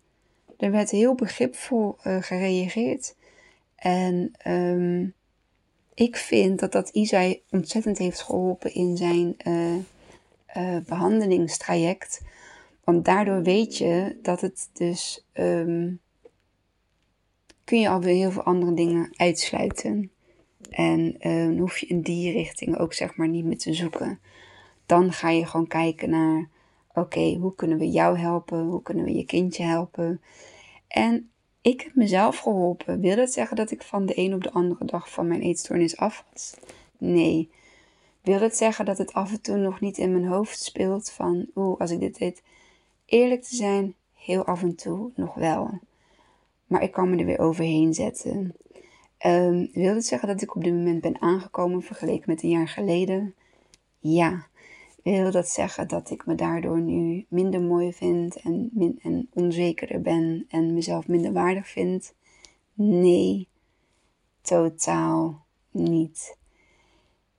Er 0.59 0.71
werd 0.71 0.91
heel 0.91 1.15
begripvol 1.15 1.97
uh, 2.05 2.23
gereageerd. 2.23 3.15
En 3.77 4.33
um, 4.47 5.15
ik 5.95 6.17
vind 6.17 6.59
dat 6.59 6.73
dat 6.73 6.89
Isai 6.89 7.43
ontzettend 7.51 7.99
heeft 7.99 8.23
geholpen 8.23 8.75
in 8.75 8.97
zijn 8.97 9.37
uh, 9.47 10.77
behandelingstraject. 10.87 12.23
Want 12.85 13.05
daardoor 13.05 13.43
weet 13.43 13.77
je 13.77 14.19
dat 14.23 14.41
het 14.41 14.71
dus 14.73 15.27
um, 15.33 16.01
kun 17.65 17.81
je 17.81 17.89
alweer 17.89 18.15
heel 18.15 18.31
veel 18.31 18.43
andere 18.43 18.75
dingen 18.75 19.12
uitsluiten. 19.17 20.11
En 20.77 21.17
uh, 21.21 21.61
hoef 21.61 21.79
je 21.79 21.87
in 21.87 22.01
die 22.01 22.33
richting 22.33 22.79
ook 22.79 22.93
zeg 22.93 23.17
maar 23.17 23.29
niet 23.29 23.45
meer 23.45 23.59
te 23.59 23.75
zoeken. 23.75 24.21
Dan 24.87 25.12
ga 25.12 25.31
je 25.31 25.47
gewoon 25.47 25.67
kijken 25.67 26.11
naar, 26.11 26.49
oké, 26.95 27.35
hoe 27.35 27.55
kunnen 27.55 27.79
we 27.79 27.91
jou 27.91 28.19
helpen? 28.19 28.65
Hoe 28.65 28.83
kunnen 28.83 29.05
we 29.05 29.15
je 29.15 29.25
kindje 29.25 29.62
helpen? 29.62 30.21
En 30.89 31.31
ik 31.61 31.81
heb 31.81 31.95
mezelf 31.95 32.39
geholpen. 32.39 33.01
Wil 33.01 33.17
dat 33.17 33.33
zeggen 33.33 33.57
dat 33.57 33.71
ik 33.71 33.83
van 33.83 34.07
de 34.07 34.19
een 34.19 34.35
op 34.35 34.43
de 34.43 34.53
andere 34.53 34.85
dag 34.85 35.11
van 35.11 35.27
mijn 35.27 35.41
eetstoornis 35.41 35.97
af 35.97 36.25
was? 36.33 36.55
Nee. 36.99 37.51
Wil 38.23 38.39
dat 38.39 38.57
zeggen 38.57 38.85
dat 38.85 38.99
het 38.99 39.12
af 39.12 39.33
en 39.33 39.41
toe 39.41 39.57
nog 39.57 39.81
niet 39.81 39.99
in 39.99 40.12
mijn 40.12 40.27
hoofd 40.27 40.61
speelt 40.61 41.11
van, 41.11 41.47
oeh, 41.55 41.81
als 41.81 41.91
ik 41.91 42.01
dit 42.01 42.19
deed? 42.19 42.43
Eerlijk 43.05 43.43
te 43.43 43.57
zijn, 43.57 43.95
heel 44.15 44.45
af 44.45 44.62
en 44.62 44.75
toe 44.75 45.11
nog 45.15 45.35
wel. 45.35 45.79
Maar 46.67 46.83
ik 46.83 46.93
kan 46.93 47.11
me 47.11 47.17
er 47.17 47.25
weer 47.25 47.39
overheen 47.39 47.95
zetten. 47.95 48.55
Um, 49.25 49.69
wil 49.73 49.95
het 49.95 50.07
zeggen 50.07 50.29
dat 50.29 50.43
ik 50.43 50.57
op 50.57 50.65
dit 50.65 50.73
moment 50.73 51.01
ben 51.01 51.21
aangekomen 51.21 51.83
vergeleken 51.83 52.31
met 52.31 52.43
een 52.43 52.49
jaar 52.49 52.69
geleden? 52.69 53.35
Ja. 53.99 54.47
Wil 55.03 55.31
dat 55.31 55.49
zeggen 55.49 55.89
dat 55.89 56.11
ik 56.11 56.27
me 56.27 56.35
daardoor 56.35 56.81
nu 56.81 57.27
minder 57.29 57.61
mooi 57.61 57.93
vind 57.93 58.37
en, 58.37 58.71
min 58.73 59.29
onzekerder 59.33 60.01
ben 60.01 60.45
en 60.49 60.75
mezelf 60.75 61.09
minder 61.09 61.33
waardig 61.33 61.69
vind? 61.69 62.15
Nee, 62.73 63.49
totaal 64.41 65.47
niet. 65.71 66.37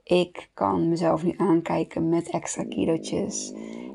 Ik 0.03 0.49
kan 0.53 0.89
mezelf 0.89 1.23
nu 1.23 1.33
aankijken 1.37 2.09
met 2.09 2.29
extra 2.29 2.63
kilootjes 2.63 3.53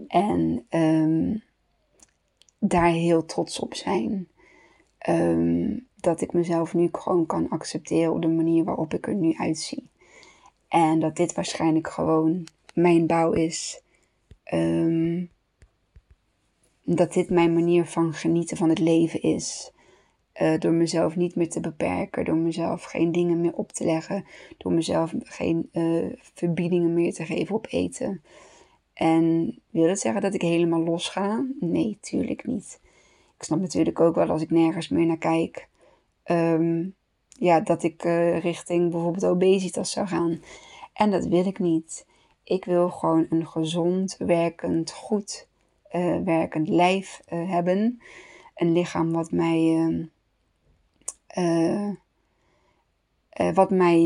en 0.09 0.67
um, 0.71 1.43
daar 2.59 2.91
heel 2.91 3.25
trots 3.25 3.59
op 3.59 3.75
zijn. 3.75 4.29
Um, 5.09 5.89
dat 6.03 6.21
ik 6.21 6.33
mezelf 6.33 6.75
nu 6.75 6.89
gewoon 6.93 7.27
kan 7.27 7.49
accepteren 7.49 8.13
op 8.13 8.23
de 8.23 8.29
manier 8.29 8.65
waarop 8.65 8.95
ik 8.95 9.07
er 9.07 9.15
nu 9.15 9.35
uitzie. 9.37 9.91
En 10.69 11.01
dat 11.01 11.17
dit 11.17 11.35
waarschijnlijk 11.35 11.89
gewoon 11.89 12.45
mijn 12.75 13.07
bouw 13.07 13.33
is. 13.33 13.83
Um, 14.53 15.31
dat 16.85 17.13
dit 17.13 17.31
mijn 17.31 17.53
manier 17.53 17.85
van 17.85 18.13
genieten 18.13 18.57
van 18.57 18.69
het 18.69 18.79
leven 18.79 19.23
is. 19.23 19.73
Uh, 20.43 20.59
door 20.59 20.73
mezelf 20.73 21.17
niet 21.17 21.35
meer 21.35 21.49
te 21.49 21.61
beperken, 21.61 22.25
door 22.25 22.37
mezelf 22.37 22.83
geen 22.85 23.13
dingen 23.13 23.41
meer 23.41 23.55
op 23.55 23.73
te 23.73 23.85
leggen, 23.85 24.25
door 24.59 24.73
mezelf 24.73 25.15
geen 25.19 25.69
uh, 25.73 26.13
verbiedingen 26.35 26.95
meer 26.95 27.15
te 27.15 27.25
geven 27.25 27.55
op 27.55 27.67
eten. 27.71 28.23
En 28.95 29.55
wil 29.71 29.87
dat 29.87 29.99
zeggen 29.99 30.23
dat 30.23 30.35
ik 30.35 30.43
helemaal 30.43 30.83
los 30.83 31.09
ga? 31.09 31.47
Nee, 31.61 31.99
tuurlijk 32.01 32.47
niet. 32.47 32.81
Ik 33.37 33.43
snap 33.43 33.61
natuurlijk 33.61 34.01
ook 34.01 34.15
wel 34.15 34.29
als 34.29 34.43
ik 34.43 34.51
nergens 34.51 34.89
meer 34.89 35.07
naar 35.07 35.19
kijk. 35.19 35.69
Um, 36.31 36.95
ja, 37.29 37.61
dat 37.61 37.83
ik 37.83 38.05
uh, 38.05 38.39
richting 38.39 38.91
bijvoorbeeld 38.91 39.25
obesitas 39.25 39.91
zou 39.91 40.07
gaan. 40.07 40.43
En 40.93 41.11
dat 41.11 41.27
wil 41.27 41.47
ik 41.47 41.59
niet. 41.59 42.07
Ik 42.45 42.65
wil 42.65 42.91
gewoon 42.91 43.27
een 43.31 43.47
gezond, 43.47 44.17
werkend, 44.19 44.93
goed 44.93 45.49
uh, 45.93 46.17
werkend 46.25 46.69
lijf 46.69 47.21
uh, 47.33 47.51
hebben. 47.51 48.01
Een 48.55 48.73
lichaam 48.73 49.13
wat 49.13 49.31
mij, 49.31 50.09
wat 53.55 53.71
mij 53.71 54.01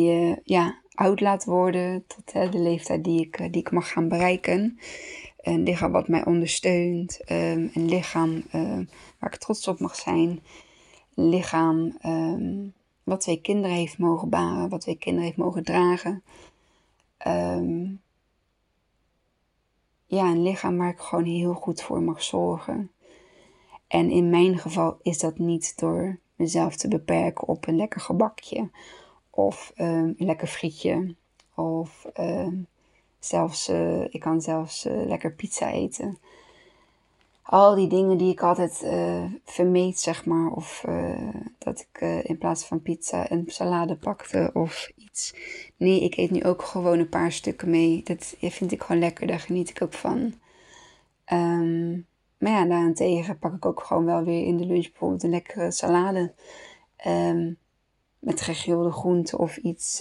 ja, 0.45 0.81
oud 0.95 1.21
laat 1.21 1.45
worden 1.45 2.05
tot 2.07 2.53
de 2.53 2.59
leeftijd 2.59 3.05
die 3.05 3.21
ik, 3.21 3.39
die 3.39 3.61
ik 3.61 3.71
mag 3.71 3.93
gaan 3.93 4.09
bereiken. 4.09 4.79
Een 5.41 5.63
lichaam 5.63 5.93
wat 5.93 6.09
mij 6.09 6.25
ondersteunt. 6.25 7.21
Um, 7.31 7.71
een 7.75 7.89
lichaam 7.89 8.43
waar 9.19 9.33
ik 9.33 9.37
trots 9.37 9.69
op 9.69 9.81
mag 9.81 9.95
zijn. 9.95 10.41
Lichaam 11.19 11.99
um, 12.05 12.75
wat 13.03 13.21
twee 13.21 13.41
kinderen 13.41 13.77
heeft 13.77 13.99
mogen 13.99 14.29
baren, 14.29 14.69
wat 14.69 14.81
twee 14.81 14.99
kinderen 14.99 15.27
heeft 15.27 15.39
mogen 15.39 15.65
dragen. 15.65 16.23
Um, 17.27 18.01
ja, 20.07 20.31
een 20.31 20.43
lichaam 20.43 20.77
waar 20.77 20.91
ik 20.91 21.01
gewoon 21.01 21.25
heel 21.25 21.55
goed 21.55 21.83
voor 21.83 22.03
mag 22.03 22.23
zorgen. 22.23 22.91
En 23.89 24.11
in 24.11 24.31
mijn 24.31 24.59
geval 24.59 24.99
is 25.03 25.19
dat 25.19 25.39
niet 25.39 25.79
door 25.79 26.19
mezelf 26.35 26.77
te 26.77 26.89
beperken 26.89 27.49
op 27.49 27.67
een 27.67 27.77
lekker 27.77 28.01
gebakje 28.01 28.71
of 29.31 29.73
een 29.75 30.15
lekker 30.19 30.49
frietje 30.49 31.15
Of 31.55 32.05
ehm, 32.13 32.55
zelfs, 33.19 33.69
uh, 33.69 34.05
ik 34.15 34.21
kan 34.21 34.41
zelfs 34.41 34.87
uh, 34.87 35.07
lekker 35.07 35.33
pizza 35.33 35.71
eten. 35.71 36.19
Al 37.47 37.75
die 37.75 37.89
dingen 37.89 38.19
die 38.19 38.33
ik 38.33 38.43
altijd 38.43 38.81
uh, 38.85 39.25
vermeed, 39.45 39.99
zeg 39.99 40.25
maar. 40.25 40.51
Of 40.51 40.85
dat 41.59 41.87
ik 41.91 42.01
in 42.25 42.39
plaats 42.39 42.65
van 42.65 42.83
pizza 42.83 43.31
een 43.31 43.45
salade 43.47 43.97
pakte 43.97 44.51
of 44.55 44.93
iets. 44.97 45.35
Nee, 45.77 46.01
ik 46.01 46.17
eet 46.17 46.31
nu 46.31 46.45
ook 46.45 46.63
gewoon 46.63 46.99
een 46.99 47.09
paar 47.09 47.33
stukken 47.33 47.71
mee. 47.71 48.03
Dat 48.05 48.37
vind 48.41 48.73
ik 48.73 48.83
gewoon 48.83 49.03
lekker, 49.03 49.27
daar 49.27 49.41
geniet 49.41 49.71
ik 49.71 49.83
ook 49.83 49.93
van. 49.93 50.35
Um, 51.33 52.07
maar 52.39 52.53
ja, 52.53 52.65
daarentegen 52.65 53.39
pak 53.39 53.55
ik 53.55 53.67
ook 53.67 53.83
gewoon 53.83 54.05
wel 54.05 54.25
weer 54.25 54.47
in 54.47 54.57
de 54.57 54.67
lunch 54.67 54.91
bijvoorbeeld 54.91 55.23
een 55.23 55.31
lekkere 55.31 55.71
salade. 55.71 56.35
Um, 57.07 57.59
met 58.19 58.41
gegrilde 58.41 58.93
groenten 58.93 59.39
of 59.39 59.57
iets. 59.57 59.99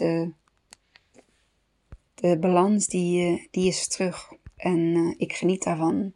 De 2.16 2.38
balans 2.40 2.88
die, 2.88 3.48
die 3.52 3.68
is 3.68 3.88
terug. 3.88 4.32
En 4.56 5.14
ik 5.18 5.34
geniet 5.34 5.64
daarvan. 5.64 6.12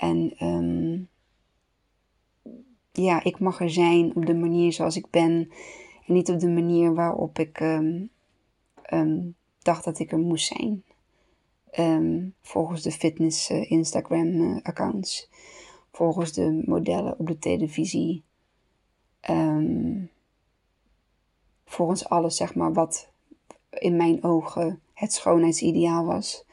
En 0.00 0.46
um, 0.46 1.08
ja, 2.92 3.22
ik 3.24 3.38
mag 3.38 3.60
er 3.60 3.70
zijn 3.70 4.16
op 4.16 4.26
de 4.26 4.34
manier 4.34 4.72
zoals 4.72 4.96
ik 4.96 5.10
ben. 5.10 5.50
En 6.06 6.14
niet 6.14 6.30
op 6.30 6.40
de 6.40 6.48
manier 6.48 6.94
waarop 6.94 7.38
ik 7.38 7.60
um, 7.60 8.10
um, 8.92 9.34
dacht 9.58 9.84
dat 9.84 9.98
ik 9.98 10.12
er 10.12 10.18
moest 10.18 10.52
zijn. 10.56 10.84
volgens 12.40 12.82
de 12.82 12.90
fitness 12.90 13.50
Instagram 13.50 14.60
accounts. 14.62 15.30
Volgens 15.92 16.32
de 16.32 16.62
modellen 16.66 17.18
op 17.18 17.26
de 17.26 17.38
televisie. 17.38 18.22
Volgens 21.64 22.08
alles, 22.08 22.36
zeg 22.36 22.54
maar, 22.54 22.72
wat 22.72 23.10
in 23.70 23.96
mijn 23.96 24.24
ogen 24.24 24.80
het 24.94 25.12
schoonheidsideaal 25.12 26.04
was. 26.04 26.44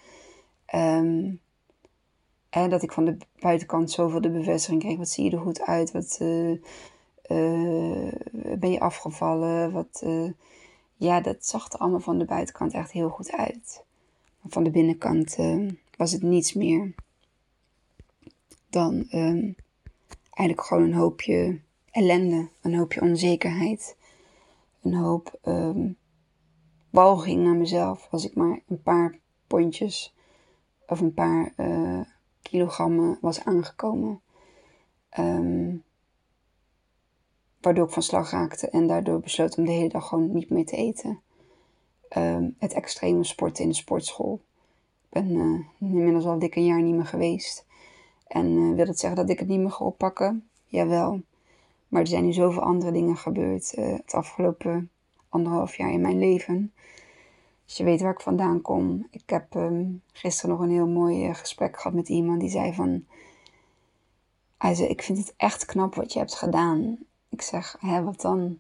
En 2.64 2.70
dat 2.70 2.84
ik 2.84 2.92
van 2.92 3.06
de 3.06 3.18
buitenkant 3.40 3.92
zoveel 3.92 4.22
de 4.22 4.30
bevestiging 4.30 4.82
kreeg. 4.82 4.98
Wat 4.98 5.10
zie 5.10 5.24
je 5.24 5.32
er 5.32 5.42
goed 5.42 5.62
uit? 5.62 5.92
Wat 5.92 6.18
uh, 6.22 6.50
uh, 6.50 8.12
ben 8.58 8.72
je 8.72 8.80
afgevallen? 8.80 9.72
Wat, 9.72 10.02
uh, 10.04 10.32
ja, 10.96 11.22
dat 11.22 11.46
zag 11.46 11.72
er 11.72 11.80
allemaal 11.80 12.00
van 12.00 12.18
de 12.18 12.26
buitenkant 12.26 12.74
echt 12.74 12.92
heel 12.92 13.10
goed 13.10 13.32
uit. 13.32 13.84
Maar 14.42 14.52
van 14.52 14.64
de 14.64 14.72
binnenkant 14.72 15.38
was 15.98 16.12
het 16.12 16.22
niets 16.22 16.54
meer 16.54 16.94
dan 18.70 19.08
um, 19.12 19.56
eigenlijk 20.30 20.68
gewoon 20.68 20.84
een 20.84 20.94
hoopje 20.94 21.60
ellende, 21.92 22.50
een 22.62 22.76
hoopje 22.76 23.02
onzekerheid 23.02 23.96
een 24.88 24.94
hoop 24.94 25.40
um, 25.46 25.98
walging 26.90 27.44
naar 27.44 27.56
mezelf 27.56 28.08
als 28.12 28.26
ik 28.26 28.36
maar 28.36 28.60
een 28.68 28.82
paar 28.82 29.20
pondjes 29.48 30.16
of 30.88 31.00
een 31.00 31.14
paar 31.14 31.54
kilogrammen 32.50 33.18
was 33.22 33.44
aangekomen. 33.44 34.22
Um, 35.20 35.84
waardoor 37.62 37.86
ik 37.86 37.94
van 37.94 38.04
slag 38.04 38.32
raakte 38.32 38.70
en 38.70 38.88
daardoor 38.88 39.20
besloot 39.20 39.58
om 39.58 39.66
de 39.66 39.72
hele 39.72 39.90
dag 39.90 40.08
gewoon 40.08 40.32
niet 40.34 40.50
meer 40.50 40.66
te 40.66 40.76
eten. 40.76 41.20
Um, 42.18 42.56
het 42.60 42.74
extreme 42.74 43.24
sporten 43.24 43.64
in 43.64 43.70
de 43.70 43.76
sportschool. 43.76 44.42
Ik 45.10 45.10
ben 45.10 45.30
uh, 45.30 45.90
inmiddels 45.92 46.26
al 46.26 46.40
dik 46.40 46.56
een 46.56 46.66
jaar 46.66 46.82
niet 46.82 46.96
meer 46.96 47.06
geweest. 47.06 47.66
En 48.28 48.46
uh, 48.46 48.76
wil 48.76 48.88
het 48.88 49.00
zeggen 49.00 49.20
dat 49.20 49.30
ik 49.30 49.40
het 49.40 49.48
niet 49.48 49.60
meer 49.60 49.72
ga 49.72 49.86
oppakken? 49.86 50.50
Jawel. 50.66 51.22
Maar 51.88 52.02
er 52.02 52.08
zijn 52.08 52.26
nu 52.26 52.34
zoveel 52.34 52.62
andere 52.62 52.92
dingen 52.92 53.18
gebeurd 53.18 53.74
uh, 53.78 53.94
het 53.94 54.14
afgelopen 54.14 54.90
anderhalf 55.30 55.76
jaar 55.76 55.92
in 55.92 56.02
mijn 56.02 56.20
leven. 56.20 56.74
Dus 57.68 57.78
je 57.78 57.84
weet 57.84 58.02
waar 58.02 58.12
ik 58.12 58.20
vandaan 58.20 58.62
kom. 58.62 59.08
Ik 59.12 59.30
heb 59.30 59.56
um, 59.56 60.02
gisteren 60.14 60.50
nog 60.50 60.60
een 60.60 60.72
heel 60.72 60.88
mooi 60.88 61.28
uh, 61.28 61.36
gesprek 61.36 61.78
gehad 61.78 61.94
met 61.94 62.10
iemand 62.10 62.40
die 62.40 62.50
zei 62.50 62.74
van... 62.74 63.06
Zei, 64.60 64.88
ik 64.88 65.02
vind 65.02 65.18
het 65.18 65.34
echt 65.38 65.66
knap 65.66 65.96
wat 65.96 66.14
je 66.14 66.20
hebt 66.20 66.36
gedaan. 66.36 66.98
Ik 67.30 67.42
zeg, 67.42 67.78
hè, 67.80 68.04
wat 68.04 68.22
dan? 68.22 68.58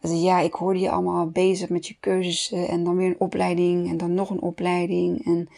Hij 0.00 0.10
zei, 0.10 0.22
ja, 0.22 0.38
ik 0.38 0.52
hoorde 0.52 0.78
je 0.78 0.90
allemaal 0.90 1.30
bezig 1.30 1.68
met 1.68 1.86
je 1.86 1.96
cursussen 2.00 2.68
en 2.68 2.84
dan 2.84 2.96
weer 2.96 3.06
een 3.06 3.20
opleiding 3.20 3.88
en 3.88 3.96
dan 3.96 4.14
nog 4.14 4.30
een 4.30 4.40
opleiding. 4.40 5.24
En 5.24 5.48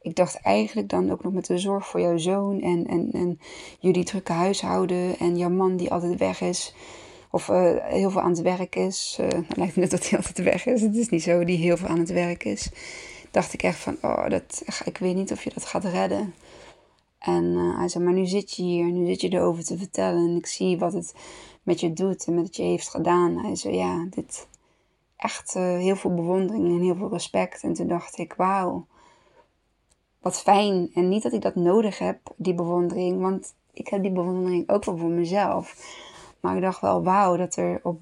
ik 0.00 0.16
dacht 0.16 0.40
eigenlijk 0.40 0.88
dan 0.88 1.10
ook 1.10 1.22
nog 1.22 1.32
met 1.32 1.46
de 1.46 1.58
zorg 1.58 1.88
voor 1.88 2.00
jouw 2.00 2.16
zoon 2.16 2.60
en, 2.60 2.86
en, 2.86 3.12
en 3.12 3.40
jullie 3.80 4.04
drukke 4.04 4.32
huishouden 4.32 5.18
en 5.18 5.36
jouw 5.36 5.50
man 5.50 5.76
die 5.76 5.92
altijd 5.92 6.18
weg 6.18 6.40
is. 6.40 6.74
Of 7.34 7.48
uh, 7.48 7.76
heel 7.80 8.10
veel 8.10 8.20
aan 8.20 8.30
het 8.30 8.42
werk 8.42 8.76
is. 8.76 9.18
Uh, 9.20 9.28
lijkt 9.56 9.76
me 9.76 9.80
net 9.82 9.90
dat 9.90 10.08
hij 10.08 10.18
altijd 10.18 10.38
weg 10.38 10.66
is. 10.66 10.80
Het 10.82 10.96
is 10.96 11.08
niet 11.08 11.22
zo 11.22 11.44
die 11.44 11.58
heel 11.58 11.76
veel 11.76 11.88
aan 11.88 11.98
het 11.98 12.12
werk 12.12 12.44
is. 12.44 12.70
Dacht 13.30 13.52
ik 13.52 13.62
echt 13.62 13.78
van, 13.78 13.96
oh, 14.02 14.28
dat, 14.28 14.62
ik 14.84 14.98
weet 14.98 15.14
niet 15.14 15.32
of 15.32 15.44
je 15.44 15.50
dat 15.54 15.64
gaat 15.64 15.84
redden. 15.84 16.34
En 17.18 17.44
uh, 17.44 17.78
hij 17.78 17.88
zei, 17.88 18.04
maar 18.04 18.12
nu 18.12 18.26
zit 18.26 18.54
je 18.54 18.62
hier, 18.62 18.84
nu 18.84 19.06
zit 19.06 19.20
je 19.20 19.28
erover 19.28 19.64
te 19.64 19.78
vertellen. 19.78 20.28
En 20.28 20.36
ik 20.36 20.46
zie 20.46 20.78
wat 20.78 20.92
het 20.92 21.14
met 21.62 21.80
je 21.80 21.92
doet 21.92 22.26
en 22.26 22.34
met 22.34 22.42
wat 22.42 22.56
je 22.56 22.62
heeft 22.62 22.88
gedaan. 22.88 23.38
Hij 23.38 23.56
zei, 23.56 23.76
ja, 23.76 24.06
dit 24.10 24.46
echt 25.16 25.54
heel 25.54 25.96
veel 25.96 26.14
bewondering 26.14 26.66
en 26.66 26.80
heel 26.80 26.96
veel 26.96 27.10
respect. 27.10 27.62
En 27.62 27.72
toen 27.72 27.88
dacht 27.88 28.18
ik, 28.18 28.34
wauw 28.36 28.86
wat 30.20 30.40
fijn. 30.40 30.90
En 30.94 31.08
niet 31.08 31.22
dat 31.22 31.32
ik 31.32 31.42
dat 31.42 31.54
nodig 31.54 31.98
heb, 31.98 32.18
die 32.36 32.54
bewondering, 32.54 33.20
want 33.20 33.54
ik 33.72 33.88
heb 33.88 34.02
die 34.02 34.12
bewondering 34.12 34.68
ook 34.68 34.84
wel 34.84 34.96
voor 34.96 35.10
mezelf. 35.10 35.76
Maar 36.44 36.56
ik 36.56 36.62
dacht 36.62 36.80
wel, 36.80 37.02
wauw, 37.02 37.36
dat 37.36 37.56
er 37.56 37.80
op. 37.82 38.00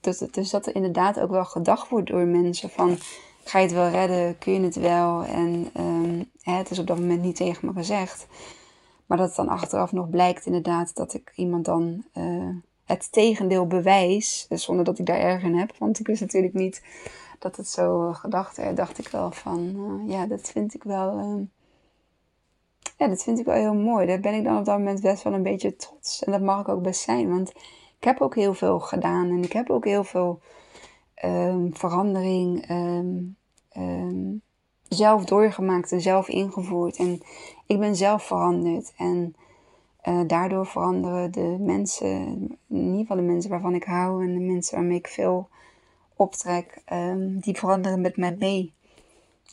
Dat, 0.00 0.28
dus 0.30 0.50
dat 0.50 0.66
er 0.66 0.74
inderdaad 0.74 1.20
ook 1.20 1.30
wel 1.30 1.44
gedacht 1.44 1.88
wordt 1.88 2.08
door 2.08 2.26
mensen 2.26 2.70
van. 2.70 2.96
Ga 3.44 3.58
je 3.58 3.64
het 3.64 3.74
wel 3.74 3.88
redden? 3.88 4.38
Kun 4.38 4.52
je 4.52 4.60
het 4.60 4.76
wel? 4.76 5.24
En 5.24 5.70
um, 5.76 6.30
hè, 6.42 6.52
het 6.52 6.70
is 6.70 6.78
op 6.78 6.86
dat 6.86 6.98
moment 6.98 7.22
niet 7.22 7.36
tegen 7.36 7.66
me 7.66 7.72
gezegd. 7.72 8.26
Maar 9.06 9.18
dat 9.18 9.26
het 9.26 9.36
dan 9.36 9.48
achteraf 9.48 9.92
nog 9.92 10.10
blijkt 10.10 10.46
inderdaad 10.46 10.94
dat 10.94 11.14
ik 11.14 11.32
iemand 11.34 11.64
dan 11.64 12.04
uh, 12.14 12.48
het 12.84 13.12
tegendeel 13.12 13.66
bewijs. 13.66 14.46
Zonder 14.48 14.84
dat 14.84 14.98
ik 14.98 15.06
daar 15.06 15.20
erg 15.20 15.42
in 15.42 15.58
heb. 15.58 15.72
Want 15.78 16.00
ik 16.00 16.06
wist 16.06 16.20
natuurlijk 16.20 16.54
niet 16.54 16.82
dat 17.38 17.56
het 17.56 17.68
zo 17.68 18.12
gedacht 18.12 18.56
werd. 18.56 18.76
Dacht 18.76 18.98
ik 18.98 19.08
wel 19.08 19.30
van, 19.30 19.72
uh, 19.76 20.10
ja, 20.10 20.26
dat 20.26 20.50
vind 20.50 20.74
ik 20.74 20.82
wel... 20.82 21.18
Uh, 21.18 21.46
ja, 22.96 23.08
dat 23.08 23.22
vind 23.22 23.38
ik 23.38 23.44
wel 23.44 23.54
heel 23.54 23.74
mooi. 23.74 24.06
Daar 24.06 24.20
ben 24.20 24.34
ik 24.34 24.44
dan 24.44 24.58
op 24.58 24.64
dat 24.64 24.78
moment 24.78 25.00
best 25.00 25.22
wel 25.22 25.32
een 25.32 25.42
beetje 25.42 25.76
trots. 25.76 26.24
En 26.24 26.32
dat 26.32 26.40
mag 26.40 26.60
ik 26.60 26.68
ook 26.68 26.82
best 26.82 27.00
zijn. 27.00 27.30
Want 27.30 27.52
ik 28.00 28.06
heb 28.06 28.20
ook 28.20 28.34
heel 28.34 28.54
veel 28.54 28.80
gedaan. 28.80 29.28
En 29.28 29.42
ik 29.42 29.52
heb 29.52 29.70
ook 29.70 29.84
heel 29.84 30.04
veel 30.04 30.40
um, 31.24 31.76
verandering 31.76 32.70
um, 32.70 33.36
um, 33.76 34.42
zelf 34.88 35.24
doorgemaakt 35.24 35.92
en 35.92 36.00
zelf 36.00 36.28
ingevoerd. 36.28 36.96
En 36.96 37.20
ik 37.66 37.78
ben 37.78 37.96
zelf 37.96 38.22
veranderd. 38.22 38.92
En 38.96 39.34
uh, 40.08 40.20
daardoor 40.26 40.66
veranderen 40.66 41.32
de 41.32 41.56
mensen, 41.60 42.08
in 42.68 42.84
ieder 42.84 42.98
geval 42.98 43.16
de 43.16 43.22
mensen 43.22 43.50
waarvan 43.50 43.74
ik 43.74 43.84
hou 43.84 44.24
en 44.24 44.34
de 44.34 44.40
mensen 44.40 44.76
waarmee 44.76 44.98
ik 44.98 45.08
veel 45.08 45.48
optrek, 46.16 46.82
die 47.40 47.58
veranderen 47.58 48.00
met 48.00 48.16
mij 48.16 48.36
mee. 48.38 48.72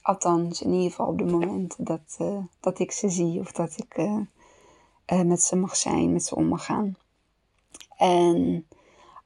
Althans, 0.01 0.61
in 0.61 0.73
ieder 0.73 0.89
geval 0.89 1.07
op 1.07 1.19
het 1.19 1.31
moment 1.31 1.75
dat, 1.77 2.17
uh, 2.21 2.37
dat 2.59 2.79
ik 2.79 2.91
ze 2.91 3.09
zie 3.09 3.39
of 3.39 3.51
dat 3.51 3.77
ik 3.77 3.97
uh, 3.97 5.21
met 5.21 5.41
ze 5.41 5.55
mag 5.55 5.75
zijn, 5.75 6.13
met 6.13 6.25
ze 6.25 6.35
om 6.35 6.45
mag 6.45 6.65
gaan. 6.65 6.95
En 7.97 8.67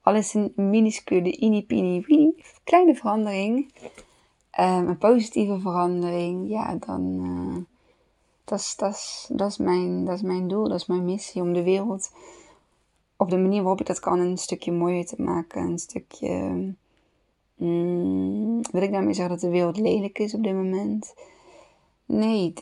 alles 0.02 0.34
een 0.34 0.54
minuscule, 0.56 1.32
ini 1.32 1.66
pini 1.66 2.02
wini, 2.02 2.44
kleine 2.64 2.96
verandering, 2.96 3.74
um, 4.60 4.88
een 4.88 4.98
positieve 4.98 5.60
verandering, 5.60 6.50
ja, 6.50 6.76
dan 6.76 7.68
is, 8.46 8.76
dat, 9.30 9.50
is, 9.50 9.58
mijn, 9.58 10.04
mijn 10.22 10.48
doel, 10.48 10.70
dat 10.70 10.80
is 10.80 10.86
mijn 10.86 11.06
missie 11.06 11.42
om 11.42 11.54
de 11.54 11.64
wereld 11.64 12.12
op 13.16 13.30
de 13.30 13.38
manier 13.38 13.62
waarop 13.62 13.80
ik 13.80 13.88
dat 13.88 14.00
kan 14.00 14.20
een 14.20 14.38
stukje 14.38 14.72
mooier 14.72 15.06
te 15.06 15.22
maken, 15.22 15.62
een 15.62 15.80
stukje 15.80 16.74
Mm, 17.62 18.62
wil 18.72 18.82
ik 18.82 18.92
daarmee 18.92 19.14
zeggen 19.14 19.34
dat 19.34 19.44
de 19.44 19.50
wereld 19.50 19.78
lelijk 19.78 20.20
is 20.20 20.34
op 20.34 20.44
dit 20.44 20.54
moment? 20.54 21.14
Nee, 22.06 22.54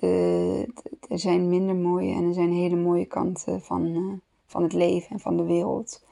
er 1.10 1.20
zijn 1.20 1.50
minder 1.50 1.76
mooie 1.76 2.14
en 2.14 2.24
er 2.24 2.34
zijn 2.34 2.52
hele 2.52 2.76
mooie 2.76 3.06
kanten 3.06 3.62
van, 3.62 3.86
uh, 3.86 4.14
van 4.50 4.64
het 4.64 4.74
leven 4.74 5.10
en 5.10 5.20
van 5.20 5.38
de 5.38 5.44
wereld. 5.44 6.06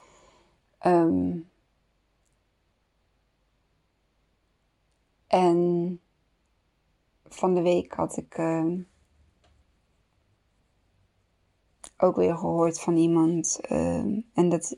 Um, 0.85 1.49
en 5.27 5.99
van 7.25 7.53
de 7.53 7.61
week 7.61 7.93
had 7.93 8.17
ik 8.17 8.37
uh, 8.37 8.73
ook 11.97 12.15
weer 12.15 12.37
gehoord 12.37 12.79
van 12.79 12.97
iemand. 12.97 13.59
Uh, 13.71 14.21
en 14.33 14.49
dat 14.49 14.77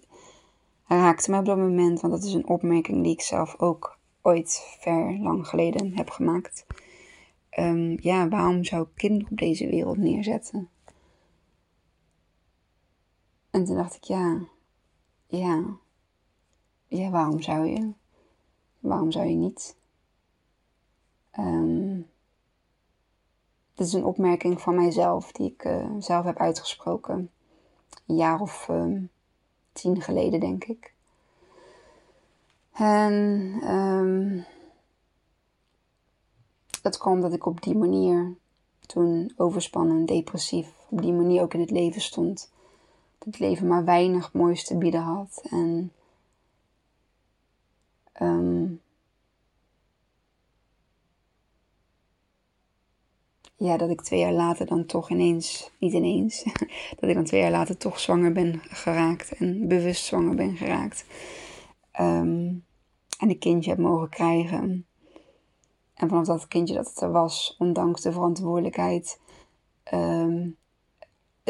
raakte 0.88 1.32
me 1.32 1.40
op 1.40 1.46
dat 1.46 1.58
moment, 1.58 2.02
want 2.02 2.14
dat 2.14 2.24
is 2.24 2.34
een 2.34 2.48
opmerking 2.48 3.04
die 3.04 3.14
ik 3.14 3.22
zelf 3.22 3.60
ook 3.60 3.98
ooit 4.22 4.78
ver 4.80 5.20
lang 5.20 5.48
geleden 5.48 5.98
heb 5.98 6.10
gemaakt. 6.10 6.66
Ja, 7.96 8.28
waarom 8.28 8.64
zou 8.64 8.82
ik 8.82 8.90
kinderen 8.96 9.32
op 9.32 9.38
deze 9.38 9.70
wereld 9.70 9.98
neerzetten? 9.98 10.70
En 13.60 13.66
toen 13.66 13.76
dacht 13.76 13.96
ik, 13.96 14.04
ja, 14.04 14.40
ja, 15.28 15.64
ja, 16.88 17.10
waarom 17.10 17.42
zou 17.42 17.66
je? 17.66 17.92
Waarom 18.80 19.12
zou 19.12 19.28
je 19.28 19.36
niet? 19.36 19.76
Um, 21.40 22.10
dit 23.74 23.88
is 23.88 23.94
een 23.94 24.06
opmerking 24.06 24.62
van 24.62 24.76
mijzelf 24.76 25.32
die 25.32 25.52
ik 25.52 25.66
uh, 25.66 25.90
zelf 26.00 26.26
heb 26.26 26.38
uitgesproken. 26.38 27.32
Een 28.08 28.16
jaar 28.16 28.42
of 28.42 28.68
um, 28.70 29.10
tien 29.72 30.02
geleden, 30.02 30.40
denk 30.40 30.64
ik. 30.64 30.94
En 32.72 33.24
um, 33.76 34.46
dat 36.82 36.98
kwam 36.98 37.22
dat 37.22 37.34
ik 37.34 37.46
op 37.46 37.62
die 37.62 37.76
manier 37.78 38.36
toen 38.86 39.34
overspannen, 39.36 40.06
depressief, 40.06 40.74
op 40.90 41.02
die 41.02 41.14
manier 41.14 41.42
ook 41.42 41.54
in 41.54 41.60
het 41.60 41.72
leven 41.72 42.02
stond. 42.02 42.52
Het 43.30 43.40
leven 43.40 43.68
maar 43.68 43.86
weinig 43.86 44.34
moois 44.34 44.66
te 44.66 44.78
bieden 44.78 45.02
had. 45.02 45.42
En 45.50 45.92
um, 48.22 48.82
ja, 53.56 53.78
dat 53.78 53.90
ik 53.90 54.02
twee 54.02 54.20
jaar 54.20 54.34
later 54.34 54.66
dan 54.66 54.86
toch 54.86 55.10
ineens, 55.10 55.72
niet 55.80 55.94
ineens, 55.94 56.44
dat 57.00 57.10
ik 57.10 57.16
dan 57.16 57.24
twee 57.24 57.42
jaar 57.42 57.52
later 57.52 57.78
toch 57.78 58.00
zwanger 58.00 58.32
ben 58.32 58.62
geraakt 58.64 59.32
en 59.32 59.68
bewust 59.68 60.06
zwanger 60.06 60.36
ben 60.36 60.58
geraakt. 60.58 61.06
Um, 62.00 62.66
en 63.20 63.30
een 63.30 63.40
kindje 63.40 63.70
heb 63.70 63.80
mogen 63.80 64.10
krijgen. 64.10 64.86
En 65.94 66.10
vanaf 66.10 66.26
dat 66.26 66.48
kindje 66.48 66.76
dat 66.76 66.90
het 66.90 67.02
er 67.02 67.12
was, 67.12 67.56
ondanks 67.58 68.02
de 68.02 68.12
verantwoordelijkheid, 68.12 69.20
um, 69.94 70.58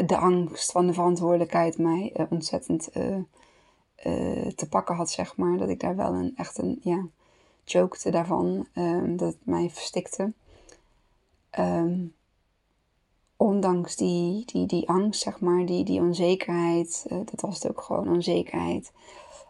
de 0.06 0.18
angst 0.18 0.72
van 0.72 0.88
de 0.88 0.93
verantwoordelijkheid 0.93 1.78
mij 1.78 2.14
uh, 2.18 2.26
ontzettend 2.30 2.89
uh, 2.97 3.16
uh, 4.06 4.47
te 4.47 4.68
pakken 4.70 4.95
had, 4.95 5.10
zeg 5.10 5.38
maar. 5.38 5.58
Dat 5.58 5.70
ik 5.70 5.80
daar 5.80 5.95
wel 5.95 6.14
een 6.14 6.34
echt 6.36 6.58
een, 6.58 6.80
ja, 6.82 7.06
chokte 7.66 8.12
daarvan, 8.12 8.68
um, 8.74 9.18
dat 9.18 9.34
het 9.34 9.45
mij 9.45 9.70
verstikte. 9.70 10.34
Um, 11.60 12.14
ondanks 13.38 13.95
die, 13.95 14.45
die, 14.45 14.66
die 14.66 14.89
angst, 14.89 15.22
zeg 15.22 15.39
maar, 15.39 15.66
die, 15.66 15.84
die 15.84 16.02
onzekerheid, 16.02 17.06
dat 17.10 17.41
was 17.41 17.54
het 17.54 17.72
ook 17.72 17.82
gewoon 17.82 18.10
onzekerheid. 18.10 18.91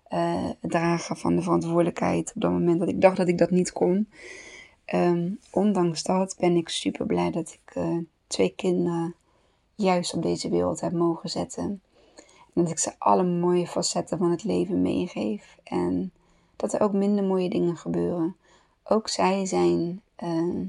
het 0.08 0.58
dragen 0.62 1.18
van 1.18 1.36
de 1.36 1.42
verantwoordelijkheid 1.42 2.32
op 2.36 2.42
dat 2.42 2.52
moment 2.52 2.80
dat 2.80 2.90
ik 2.90 3.02
dacht 3.02 3.18
dat 3.18 3.28
ik 3.28 3.38
dat 3.38 3.52
niet 3.52 3.72
kon. 3.72 4.10
Um, 4.94 5.40
ondanks 5.52 6.04
dat 6.04 6.36
ben 6.40 6.56
ik 6.56 6.70
super 6.70 7.06
blij 7.06 7.32
dat 7.32 7.58
ik 7.64 7.82
twee 8.28 8.54
kinderen 8.56 9.16
juist 9.82 10.14
op 10.14 10.22
deze 10.22 10.50
wereld 10.50 10.82
heb 10.82 10.92
mogen 10.92 11.30
zetten. 11.30 11.82
En 12.54 12.64
dat 12.64 12.70
ik 12.70 12.80
ze 12.80 12.94
alle 12.98 13.24
mooie 13.24 13.68
facetten 13.68 14.18
van 14.18 14.32
het 14.32 14.44
leven 14.44 14.82
meegeef. 14.82 15.58
En 15.64 16.12
dat 16.56 16.74
er 16.74 16.82
ook 16.82 16.94
minder 16.94 17.24
mooie 17.24 17.50
dingen 17.50 17.78
gebeuren. 17.78 18.36
Ook 18.84 19.08
zij 19.08 19.46
zijn 19.46 20.02
uh, 20.24 20.68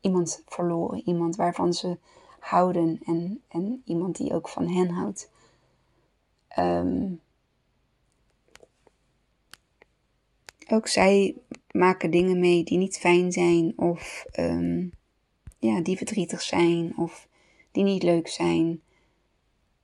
iemand 0.00 0.42
verloren. 0.46 1.02
Iemand 1.04 1.36
waarvan 1.36 1.72
ze 1.72 1.98
houden. 2.38 3.00
En, 3.04 3.42
en 3.48 3.82
iemand 3.84 4.16
die 4.16 4.34
ook 4.34 4.48
van 4.48 4.68
hen 4.68 4.90
houdt. 4.90 5.30
Um, 6.58 7.20
ook 10.68 10.88
zij 10.88 11.36
maken 11.70 12.10
dingen 12.10 12.40
mee 12.40 12.64
die 12.64 12.78
niet 12.78 12.98
fijn 12.98 13.32
zijn 13.32 13.72
of 13.76 14.24
um, 14.38 14.90
ja, 15.58 15.80
die 15.80 15.96
verdrietig 15.96 16.42
zijn 16.42 16.96
of 16.96 17.28
die 17.70 17.84
niet 17.84 18.02
leuk 18.02 18.28
zijn. 18.28 18.80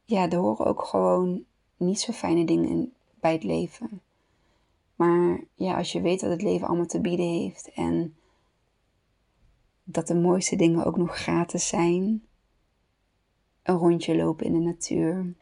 Ja, 0.05 0.31
er 0.31 0.39
horen 0.39 0.67
ook 0.67 0.83
gewoon 0.83 1.45
niet 1.77 2.01
zo 2.01 2.13
fijne 2.13 2.45
dingen 2.45 2.69
in, 2.69 2.93
bij 3.21 3.33
het 3.33 3.45
leven. 3.45 4.01
Maar 4.97 5.45
ja, 5.55 5.77
als 5.77 5.93
je 5.93 6.01
weet 6.01 6.21
wat 6.21 6.31
het 6.31 6.43
leven 6.43 6.67
allemaal 6.69 6.87
te 6.87 7.01
bieden 7.01 7.29
heeft 7.29 7.73
en 7.73 8.17
dat 9.85 10.07
de 10.07 10.15
mooiste 10.15 10.57
dingen 10.57 10.85
ook 10.85 10.97
nog 10.97 11.17
gratis 11.17 11.69
zijn. 11.69 12.25
Een 13.63 13.77
rondje 13.77 14.17
lopen 14.17 14.47
in 14.47 14.53
de 14.53 14.59
natuur. 14.59 15.35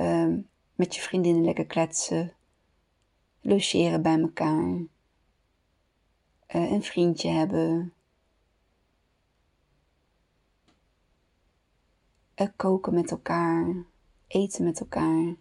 Um, 0.00 0.48
met 0.74 0.94
je 0.94 1.00
vriendinnen 1.00 1.44
lekker 1.44 1.66
kletsen 1.66 2.32
logeren 3.40 4.02
bij 4.02 4.20
elkaar, 4.20 4.68
uh, 6.54 6.70
een 6.70 6.82
vriendje 6.82 7.28
hebben, 7.28 7.92
koken 12.56 12.94
met 12.94 13.10
elkaar, 13.10 13.74
eten 14.26 14.64
met 14.64 14.80
elkaar, 14.80 15.34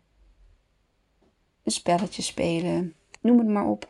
een 1.64 1.72
spelletje 1.72 2.22
spelen, 2.22 2.96
noem 3.22 3.38
het 3.38 3.48
maar 3.48 3.68
op. 3.68 3.90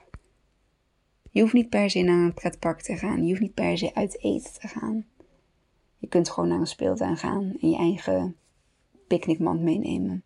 Je 1.31 1.41
hoeft 1.41 1.53
niet 1.53 1.69
per 1.69 1.89
se 1.89 2.01
naar 2.01 2.25
een 2.25 2.33
pretpark 2.33 2.81
te 2.81 2.97
gaan, 2.97 3.21
je 3.21 3.29
hoeft 3.29 3.41
niet 3.41 3.53
per 3.53 3.77
se 3.77 3.95
uit 3.95 4.23
eten 4.23 4.53
te 4.53 4.67
gaan. 4.67 5.05
Je 5.97 6.07
kunt 6.07 6.29
gewoon 6.29 6.49
naar 6.49 6.59
een 6.59 6.67
speeltuin 6.67 7.17
gaan 7.17 7.53
en 7.61 7.69
je 7.69 7.77
eigen 7.77 8.35
picknickmand 9.07 9.61
meenemen. 9.61 10.23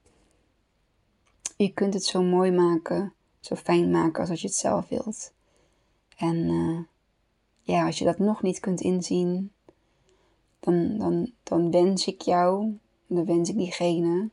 Je 1.57 1.73
kunt 1.73 1.93
het 1.93 2.03
zo 2.03 2.23
mooi 2.23 2.51
maken 2.51 3.13
zo 3.45 3.55
fijn 3.55 3.91
maken 3.91 4.29
als 4.29 4.41
je 4.41 4.47
het 4.47 4.55
zelf 4.55 4.89
wilt. 4.89 5.33
En 6.17 6.35
uh, 6.35 6.79
ja, 7.61 7.85
als 7.85 7.97
je 7.97 8.05
dat 8.05 8.19
nog 8.19 8.41
niet 8.41 8.59
kunt 8.59 8.81
inzien, 8.81 9.51
dan, 10.65 10.97
dan, 10.97 11.31
dan 11.43 11.71
wens 11.71 12.07
ik 12.07 12.21
jou, 12.21 12.77
dan 13.07 13.25
wens 13.25 13.49
ik 13.49 13.57
diegene, 13.57 14.29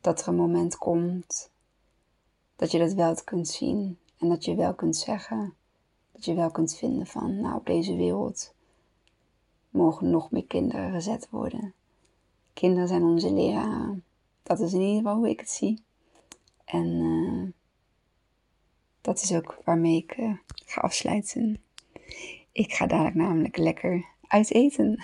dat 0.00 0.20
er 0.20 0.28
een 0.28 0.34
moment 0.34 0.78
komt 0.78 1.50
dat 2.56 2.70
je 2.70 2.78
dat 2.78 2.92
wel 2.92 3.14
kunt 3.24 3.48
zien. 3.48 3.98
En 4.18 4.28
dat 4.28 4.44
je 4.44 4.54
wel 4.54 4.74
kunt 4.74 4.96
zeggen, 4.96 5.54
dat 6.12 6.24
je 6.24 6.34
wel 6.34 6.50
kunt 6.50 6.76
vinden 6.76 7.06
van, 7.06 7.40
nou 7.40 7.56
op 7.56 7.66
deze 7.66 7.96
wereld 7.96 8.54
mogen 9.70 10.10
nog 10.10 10.30
meer 10.30 10.46
kinderen 10.46 10.92
gezet 10.92 11.28
worden. 11.30 11.74
Kinderen 12.52 12.88
zijn 12.88 13.02
onze 13.02 13.32
leraren. 13.32 14.04
Dat 14.42 14.60
is 14.60 14.72
in 14.72 14.80
ieder 14.80 14.96
geval 14.96 15.16
hoe 15.16 15.28
ik 15.28 15.40
het 15.40 15.50
zie. 15.50 15.82
En 16.64 16.86
uh, 16.86 17.48
dat 19.00 19.22
is 19.22 19.34
ook 19.34 19.58
waarmee 19.64 19.96
ik 19.96 20.16
uh, 20.16 20.32
ga 20.66 20.80
afsluiten. 20.80 21.62
Ik 22.52 22.72
ga 22.72 22.86
dadelijk 22.86 23.16
namelijk 23.16 23.56
lekker 23.56 24.04
uit 24.30 24.52
eten. 24.52 25.02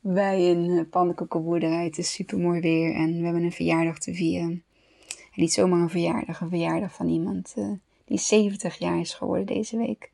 Bij 0.00 0.50
een 0.50 0.64
uh, 0.64 0.80
pannenkoekenboerderij. 0.90 1.84
Het 1.84 1.98
is 1.98 2.12
super 2.12 2.38
mooi 2.38 2.60
weer 2.60 2.94
en 2.94 3.18
we 3.18 3.24
hebben 3.24 3.42
een 3.42 3.52
verjaardag 3.52 3.98
te 3.98 4.14
vieren. 4.14 4.64
En 5.08 5.42
niet 5.42 5.52
zomaar 5.52 5.80
een 5.80 5.90
verjaardag, 5.90 6.40
een 6.40 6.48
verjaardag 6.48 6.94
van 6.94 7.08
iemand 7.08 7.54
uh, 7.58 7.72
die 8.04 8.18
70 8.18 8.78
jaar 8.78 9.00
is 9.00 9.14
geworden 9.14 9.46
deze 9.46 9.76
week. 9.76 10.10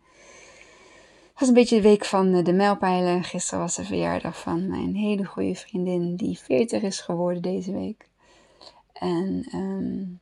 Het 1.31 1.41
was 1.41 1.49
een 1.49 1.55
beetje 1.55 1.77
de 1.77 1.83
week 1.83 2.05
van 2.05 2.43
de 2.45 2.53
mijlpijlen. 2.53 3.25
Gisteren 3.25 3.61
was 3.61 3.77
de 3.77 3.85
verjaardag 3.85 4.41
van 4.41 4.69
mijn 4.69 4.95
hele 4.95 5.25
goede 5.25 5.55
vriendin 5.55 6.17
die 6.17 6.39
40 6.39 6.83
is 6.83 7.01
geworden 7.01 7.43
deze 7.43 7.73
week. 7.73 8.09
En 8.93 9.49
um, 9.55 10.21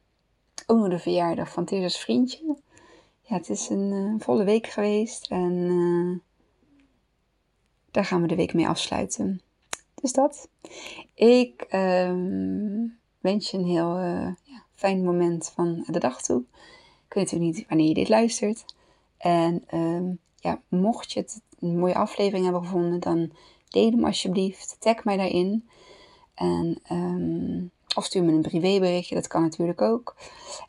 ook 0.66 0.78
nog 0.78 0.88
de 0.88 0.98
verjaardag 0.98 1.52
van 1.52 1.64
Teresa's 1.64 2.00
vriendje. 2.00 2.56
Ja, 3.22 3.36
het 3.36 3.48
is 3.48 3.68
een 3.68 4.16
volle 4.18 4.44
week 4.44 4.66
geweest 4.66 5.26
en 5.30 6.22
daar 7.90 8.04
gaan 8.04 8.22
we 8.22 8.28
de 8.28 8.36
week 8.36 8.54
mee 8.54 8.68
afsluiten. 8.68 9.40
Dus 9.94 10.12
dat. 10.12 10.48
Ik 11.14 11.66
um, 11.72 12.98
wens 13.20 13.50
je 13.50 13.58
een 13.58 13.66
heel 13.66 13.98
uh, 13.98 14.28
ja, 14.42 14.64
fijn 14.74 15.04
moment 15.04 15.52
van 15.54 15.84
de 15.86 15.98
dag 15.98 16.22
toe. 16.22 16.42
Ik 17.06 17.14
weet 17.14 17.24
natuurlijk 17.24 17.56
niet 17.56 17.68
wanneer 17.68 17.88
je 17.88 17.94
dit 17.94 18.08
luistert. 18.08 18.64
En 19.16 19.64
um, 19.74 20.18
ja, 20.36 20.60
mocht 20.68 21.12
je 21.12 21.20
het 21.20 21.42
een 21.58 21.78
mooie 21.78 21.94
aflevering 21.94 22.44
hebben 22.44 22.64
gevonden, 22.64 23.00
dan 23.00 23.32
deel 23.68 23.90
hem 23.90 24.04
alsjeblieft. 24.04 24.76
Tag 24.78 25.04
mij 25.04 25.16
daarin. 25.16 25.68
En 26.34 26.80
um, 26.92 27.70
of 27.96 28.04
stuur 28.04 28.22
me 28.22 28.32
een 28.32 28.42
privéberichtje, 28.42 29.14
dat 29.14 29.26
kan 29.26 29.42
natuurlijk 29.42 29.82
ook. 29.82 30.16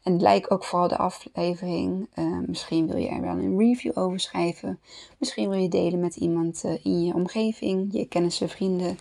En 0.03 0.21
like 0.21 0.49
ook 0.49 0.63
vooral 0.63 0.87
de 0.87 0.97
aflevering. 0.97 2.07
Uh, 2.15 2.39
misschien 2.45 2.87
wil 2.87 2.97
je 2.97 3.07
er 3.07 3.21
wel 3.21 3.37
een 3.37 3.57
review 3.57 3.97
over 3.97 4.19
schrijven. 4.19 4.79
Misschien 5.17 5.49
wil 5.49 5.59
je 5.59 5.69
delen 5.69 5.99
met 5.99 6.15
iemand 6.15 6.63
uh, 6.65 6.85
in 6.85 7.05
je 7.05 7.13
omgeving, 7.13 7.93
je 7.93 8.05
kennissen, 8.05 8.49
vrienden, 8.49 8.97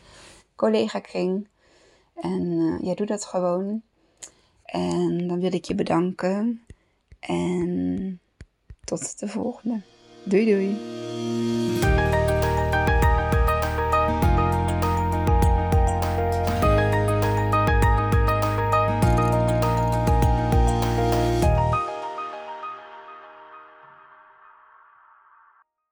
collega-kring. 0.56 1.48
En 2.14 2.42
uh, 2.42 2.78
ja, 2.80 2.94
doe 2.94 3.06
dat 3.06 3.24
gewoon. 3.24 3.82
En 4.64 5.28
dan 5.28 5.40
wil 5.40 5.54
ik 5.54 5.64
je 5.64 5.74
bedanken. 5.74 6.62
En 7.20 8.20
tot 8.84 9.18
de 9.18 9.28
volgende. 9.28 9.80
Doei 10.24 10.44
doei. 10.44 11.29